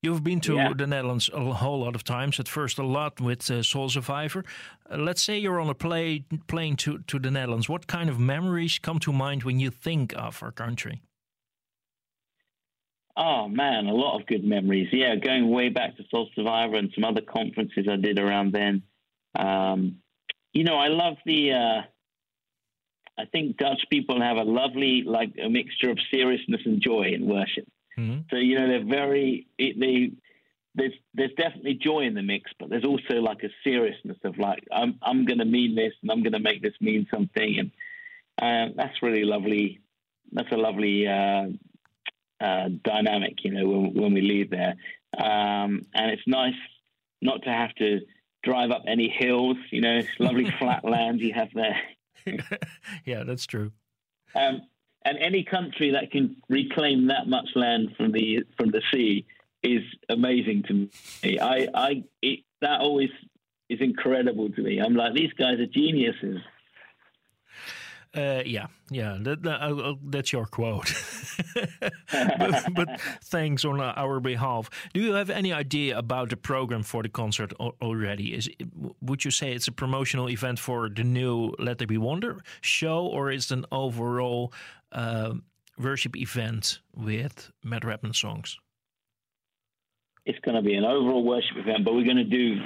you've 0.02 0.24
been 0.24 0.40
to 0.42 0.56
yeah. 0.56 0.74
the 0.76 0.88
Netherlands 0.88 1.30
a 1.34 1.54
whole 1.54 1.82
lot 1.82 1.96
of 1.96 2.04
times. 2.04 2.40
At 2.40 2.48
first, 2.48 2.78
a 2.80 2.84
lot 2.84 3.20
with 3.20 3.50
uh, 3.52 3.64
Soul 3.64 3.90
Survivor. 3.90 4.44
Uh, 4.90 4.98
let's 4.98 5.22
say 5.22 5.38
you're 5.38 5.60
on 5.60 5.70
a 5.70 5.76
play, 5.76 6.26
plane 6.48 6.76
to, 6.78 7.00
to 7.08 7.20
the 7.20 7.32
Netherlands. 7.32 7.70
What 7.70 7.88
kind 7.88 8.10
of 8.10 8.20
memories 8.20 8.80
come 8.80 9.00
to 9.00 9.14
mind 9.14 9.44
when 9.44 9.60
you 9.60 9.70
think 9.70 10.14
of 10.16 10.42
our 10.42 10.52
country? 10.52 11.02
Oh 13.18 13.50
man, 13.50 13.88
a 13.88 13.94
lot 13.94 14.18
of 14.18 14.28
good 14.28 14.46
memories. 14.46 14.88
Yeah, 14.94 15.16
going 15.16 15.50
way 15.50 15.68
back 15.68 15.98
to 15.98 16.04
Soul 16.10 16.30
Survivor 16.36 16.76
and 16.78 16.90
some 16.96 17.04
other 17.04 17.22
conferences 17.22 17.86
I 17.90 17.98
did 17.98 18.18
around 18.18 18.54
then. 18.54 18.84
Um, 19.38 19.98
you 20.54 20.64
know, 20.64 20.78
I 20.78 20.88
love 20.88 21.18
the. 21.26 21.52
Uh, 21.52 21.82
I 23.22 23.26
think 23.26 23.58
Dutch 23.58 23.82
people 23.90 24.22
have 24.22 24.38
a 24.38 24.44
lovely, 24.44 25.04
like 25.06 25.34
a 25.44 25.50
mixture 25.50 25.90
of 25.90 25.98
seriousness 26.10 26.62
and 26.64 26.82
joy 26.82 27.12
in 27.14 27.28
worship. 27.28 27.68
Mm-hmm. 28.00 28.22
So 28.30 28.38
you 28.38 28.60
know, 28.60 28.68
they're 28.68 28.86
very 28.86 29.48
they. 29.58 30.12
There's 30.76 30.94
there's 31.14 31.34
definitely 31.36 31.74
joy 31.74 32.02
in 32.02 32.14
the 32.14 32.22
mix, 32.22 32.52
but 32.60 32.70
there's 32.70 32.86
also 32.86 33.16
like 33.16 33.44
a 33.44 33.50
seriousness 33.64 34.18
of 34.24 34.38
like 34.38 34.64
I'm 34.72 35.00
I'm 35.02 35.26
going 35.26 35.40
to 35.40 35.46
mean 35.46 35.76
this 35.76 35.94
and 36.02 36.12
I'm 36.12 36.22
going 36.22 36.34
to 36.34 36.40
make 36.40 36.62
this 36.62 36.76
mean 36.80 37.08
something, 37.12 37.72
and 38.38 38.72
uh, 38.72 38.74
that's 38.76 39.02
really 39.02 39.26
lovely. 39.26 39.82
That's 40.32 40.52
a 40.52 40.58
lovely 40.58 41.08
uh, 41.08 41.48
uh, 42.40 42.70
dynamic, 42.84 43.44
you 43.44 43.52
know, 43.52 43.68
when, 43.68 43.94
when 43.94 44.14
we 44.14 44.22
leave 44.22 44.50
there. 44.50 44.76
Um, 45.18 45.86
and 45.94 46.12
it's 46.12 46.28
nice 46.28 46.54
not 47.22 47.44
to 47.44 47.50
have 47.50 47.74
to 47.76 48.02
drive 48.44 48.72
up 48.72 48.84
any 48.88 49.10
hills, 49.10 49.58
you 49.72 49.82
know, 49.82 49.98
it's 49.98 50.10
lovely 50.20 50.50
flat 50.60 50.86
land 50.86 51.20
you 51.20 51.34
have 51.34 51.50
there. 51.54 51.82
yeah, 53.06 53.24
that's 53.24 53.46
true. 53.46 53.72
Um, 54.36 54.62
and 55.06 55.18
any 55.18 55.44
country 55.44 55.92
that 55.92 56.12
can 56.12 56.36
reclaim 56.50 57.08
that 57.08 57.28
much 57.28 57.48
land 57.56 57.90
from 57.98 58.12
the 58.12 58.44
from 58.58 58.72
the 58.72 58.82
sea 58.94 59.26
is 59.64 59.82
amazing 60.10 60.64
to 60.68 60.74
me. 60.74 61.40
I, 61.40 61.68
I, 61.74 62.04
it, 62.22 62.40
that 62.62 62.80
always 62.80 63.10
is 63.70 63.80
incredible 63.82 64.50
to 64.50 64.62
me. 64.62 64.80
I'm 64.80 64.96
like, 64.96 65.14
these 65.14 65.34
guys 65.34 65.60
are 65.60 65.66
geniuses. 65.66 66.40
Uh, 68.16 68.42
yeah, 68.44 68.66
yeah, 68.90 69.18
that, 69.22 69.44
that, 69.44 69.62
uh, 69.62 69.94
that's 70.04 70.34
your 70.34 70.48
quote. 70.48 70.92
but, 72.12 72.66
but, 72.74 73.00
thanks 73.26 73.64
on 73.64 73.80
our 73.80 74.20
behalf. 74.20 74.68
Do 74.96 75.00
you 75.00 75.14
have 75.14 75.30
any 75.30 75.54
idea 75.54 75.96
about 75.96 76.30
the 76.30 76.38
program 76.38 76.82
for 76.82 77.04
the 77.04 77.10
concert 77.10 77.54
already? 77.60 78.34
Is 78.34 78.48
it, 78.48 78.68
would 79.00 79.24
you 79.24 79.30
say 79.30 79.52
it's 79.52 79.68
a 79.68 79.72
promotional 79.72 80.28
event 80.28 80.58
for 80.58 80.90
the 80.90 81.04
new 81.04 81.54
Let 81.60 81.78
There 81.78 81.86
Be 81.86 82.00
Wonder 82.00 82.42
show, 82.62 83.06
or 83.06 83.30
is 83.30 83.52
it 83.52 83.60
an 83.60 83.66
overall 83.72 84.52
uh, 84.92 85.34
worship 85.78 86.16
event 86.16 86.80
with 86.96 87.52
Matt 87.64 87.84
Redman 87.84 88.14
songs? 88.14 88.58
It's 90.26 90.40
going 90.40 90.56
to 90.56 90.62
be 90.62 90.76
an 90.76 90.84
overall 90.84 91.24
worship 91.24 91.58
event, 91.58 91.86
but 91.86 91.94
we're 91.94 92.04
going 92.04 92.18
to 92.18 92.24
do, 92.24 92.62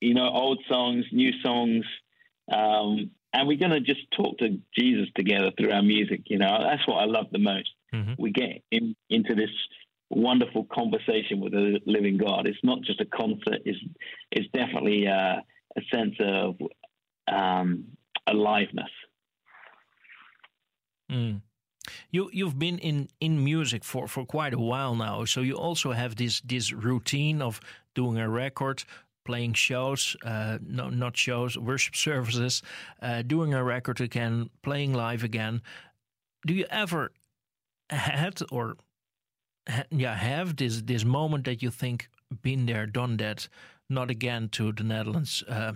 you 0.00 0.14
know, 0.14 0.28
old 0.28 0.58
songs, 0.68 1.04
new 1.12 1.32
songs. 1.42 1.84
Um, 2.50 3.10
and 3.32 3.46
we're 3.46 3.58
going 3.58 3.72
to 3.72 3.80
just 3.80 4.00
talk 4.16 4.38
to 4.38 4.58
Jesus 4.76 5.08
together 5.14 5.50
through 5.56 5.70
our 5.70 5.82
music. 5.82 6.22
You 6.26 6.38
know, 6.38 6.58
that's 6.62 6.86
what 6.88 6.96
I 6.96 7.04
love 7.04 7.26
the 7.30 7.38
most. 7.38 7.70
Mm-hmm. 7.94 8.14
We 8.18 8.32
get 8.32 8.62
in, 8.70 8.96
into 9.10 9.34
this 9.34 9.50
wonderful 10.10 10.64
conversation 10.72 11.40
with 11.40 11.52
the 11.52 11.80
living 11.86 12.16
God. 12.16 12.46
It's 12.46 12.58
not 12.62 12.80
just 12.82 13.00
a 13.00 13.04
concert. 13.04 13.60
It's 13.64 13.78
it's 14.30 14.48
definitely 14.52 15.06
a, 15.06 15.42
a 15.76 15.80
sense 15.94 16.14
of 16.20 16.56
um, 17.30 17.84
aliveness. 18.26 18.90
Mm. 21.10 21.42
You 22.10 22.30
you've 22.32 22.58
been 22.58 22.78
in, 22.78 23.08
in 23.20 23.44
music 23.44 23.84
for, 23.84 24.08
for 24.08 24.24
quite 24.24 24.54
a 24.54 24.58
while 24.58 24.94
now, 24.94 25.24
so 25.24 25.40
you 25.40 25.54
also 25.54 25.92
have 25.92 26.16
this 26.16 26.40
this 26.40 26.72
routine 26.72 27.42
of 27.42 27.60
doing 27.94 28.18
a 28.18 28.28
record, 28.28 28.84
playing 29.24 29.54
shows, 29.54 30.16
uh, 30.24 30.58
no, 30.66 30.88
not 30.90 31.16
shows, 31.16 31.58
worship 31.58 31.96
services, 32.08 32.62
uh, 33.02 33.22
doing 33.22 33.54
a 33.54 33.62
record 33.62 34.00
again, 34.00 34.50
playing 34.62 34.94
live 34.94 35.24
again. 35.24 35.62
Do 36.46 36.54
you 36.54 36.66
ever 36.70 37.12
had 37.90 38.40
or 38.50 38.76
ha 39.68 39.82
yeah 39.90 40.14
have 40.14 40.54
this 40.56 40.82
this 40.82 41.04
moment 41.04 41.44
that 41.44 41.62
you 41.62 41.70
think 41.70 42.08
been 42.42 42.66
there, 42.66 42.86
done 42.86 43.16
that, 43.16 43.48
not 43.88 44.10
again 44.10 44.48
to 44.48 44.72
the 44.72 44.84
Netherlands? 44.84 45.44
Uh, 45.48 45.72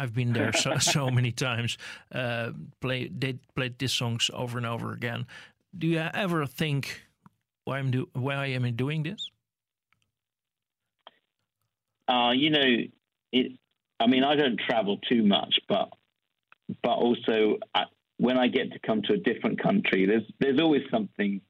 I've 0.00 0.14
been 0.14 0.32
there 0.32 0.52
so, 0.54 0.78
so 0.78 1.10
many 1.10 1.30
times. 1.30 1.76
Uh, 2.10 2.52
play 2.80 3.08
they 3.08 3.34
played 3.54 3.78
these 3.78 3.92
songs 3.92 4.30
over 4.32 4.56
and 4.56 4.66
over 4.66 4.92
again. 4.92 5.26
Do 5.76 5.86
you 5.86 5.98
ever 5.98 6.46
think 6.46 7.02
why 7.64 7.78
I'm 7.78 7.90
do 7.90 8.08
why 8.14 8.46
am 8.46 8.64
I 8.64 8.70
doing 8.70 9.02
this? 9.02 9.30
Uh, 12.08 12.32
you 12.32 12.50
know, 12.50 12.76
it. 13.32 13.52
I 14.00 14.06
mean, 14.06 14.24
I 14.24 14.34
don't 14.34 14.58
travel 14.58 14.96
too 15.08 15.22
much, 15.22 15.60
but 15.68 15.90
but 16.82 16.92
also 16.92 17.58
I, 17.74 17.84
when 18.16 18.38
I 18.38 18.48
get 18.48 18.72
to 18.72 18.78
come 18.78 19.02
to 19.02 19.12
a 19.12 19.18
different 19.18 19.62
country, 19.62 20.06
there's 20.06 20.24
there's 20.40 20.60
always 20.60 20.82
something 20.90 21.42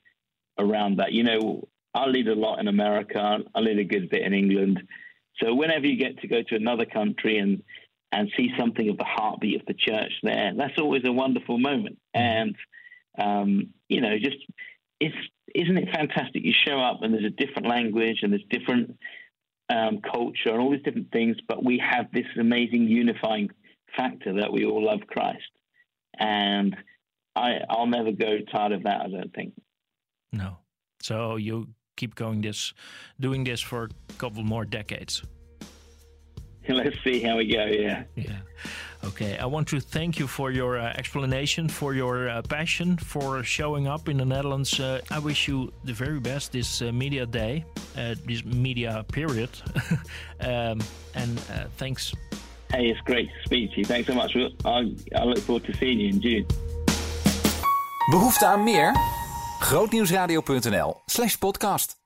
around 0.58 0.96
that. 0.96 1.12
You 1.12 1.22
know, 1.22 1.68
I 1.94 2.06
lead 2.06 2.26
a 2.26 2.34
lot 2.34 2.58
in 2.58 2.66
America. 2.66 3.38
I 3.54 3.60
lead 3.60 3.78
a 3.78 3.84
good 3.84 4.10
bit 4.10 4.22
in 4.22 4.34
England. 4.34 4.82
So 5.40 5.54
whenever 5.54 5.86
you 5.86 5.96
get 5.96 6.18
to 6.20 6.28
go 6.28 6.42
to 6.42 6.56
another 6.56 6.84
country 6.84 7.38
and 7.38 7.62
and 8.12 8.30
see 8.36 8.50
something 8.58 8.88
of 8.88 8.98
the 8.98 9.04
heartbeat 9.04 9.60
of 9.60 9.66
the 9.66 9.74
church 9.74 10.12
there. 10.22 10.52
That's 10.56 10.78
always 10.78 11.02
a 11.04 11.12
wonderful 11.12 11.58
moment. 11.58 11.98
And, 12.12 12.56
um, 13.18 13.70
you 13.88 14.00
know, 14.00 14.18
just 14.18 14.38
it's, 14.98 15.16
isn't 15.54 15.78
it 15.78 15.88
fantastic? 15.94 16.44
You 16.44 16.52
show 16.66 16.80
up 16.80 17.02
and 17.02 17.14
there's 17.14 17.24
a 17.24 17.30
different 17.30 17.68
language 17.68 18.18
and 18.22 18.32
there's 18.32 18.44
different 18.50 18.96
um, 19.68 20.00
culture 20.00 20.50
and 20.50 20.60
all 20.60 20.70
these 20.70 20.82
different 20.82 21.12
things, 21.12 21.36
but 21.46 21.64
we 21.64 21.78
have 21.78 22.06
this 22.12 22.26
amazing 22.38 22.88
unifying 22.88 23.50
factor 23.96 24.40
that 24.40 24.52
we 24.52 24.64
all 24.64 24.84
love 24.84 25.00
Christ. 25.06 25.50
And 26.18 26.76
I, 27.36 27.60
I'll 27.68 27.86
never 27.86 28.12
go 28.12 28.38
tired 28.52 28.72
of 28.72 28.82
that, 28.82 29.02
I 29.02 29.08
don't 29.08 29.32
think. 29.32 29.54
No. 30.32 30.58
So 31.00 31.36
you 31.36 31.68
keep 31.96 32.14
going 32.14 32.40
this, 32.40 32.74
doing 33.20 33.44
this 33.44 33.60
for 33.60 33.84
a 33.84 34.12
couple 34.14 34.42
more 34.42 34.64
decades. 34.64 35.22
let's 36.68 36.96
see 37.04 37.20
how 37.20 37.36
we 37.36 37.46
go. 37.46 37.64
Yeah. 37.64 38.04
Yeah. 38.16 38.38
Okay. 39.04 39.38
I 39.38 39.46
want 39.46 39.68
to 39.68 39.80
thank 39.80 40.18
you 40.18 40.26
for 40.26 40.50
your 40.50 40.78
uh, 40.78 40.92
explanation, 40.96 41.68
for 41.68 41.94
your 41.94 42.28
uh, 42.28 42.42
passion, 42.42 42.96
for 42.98 43.42
showing 43.42 43.86
up 43.86 44.08
in 44.08 44.18
the 44.18 44.24
Netherlands. 44.24 44.78
Uh, 44.78 45.00
I 45.10 45.18
wish 45.18 45.48
you 45.48 45.72
the 45.84 45.92
very 45.92 46.20
best 46.20 46.52
this 46.52 46.82
uh, 46.82 46.92
media 46.92 47.26
day, 47.26 47.64
uh, 47.96 48.14
this 48.26 48.44
media 48.44 49.04
period. 49.12 49.50
um, 50.40 50.80
and 51.14 51.38
uh, 51.52 51.64
thanks. 51.76 52.12
Hey, 52.72 52.86
it's 52.86 53.00
great 53.00 53.28
to 53.28 53.42
speak 53.44 53.72
to 53.72 53.78
you. 53.78 53.84
Thanks 53.84 54.06
so 54.06 54.14
much. 54.14 54.36
I, 54.64 54.94
I 55.16 55.24
look 55.24 55.38
forward 55.38 55.64
to 55.64 55.76
seeing 55.76 55.98
you 56.00 56.08
in 56.08 56.20
June. 56.20 56.46
Behoefte 58.10 58.46
aan 58.46 58.62
meer? 58.62 58.94
Grootnieuwsradio.nl 59.60 61.02
slash 61.06 61.38
podcast. 61.38 61.99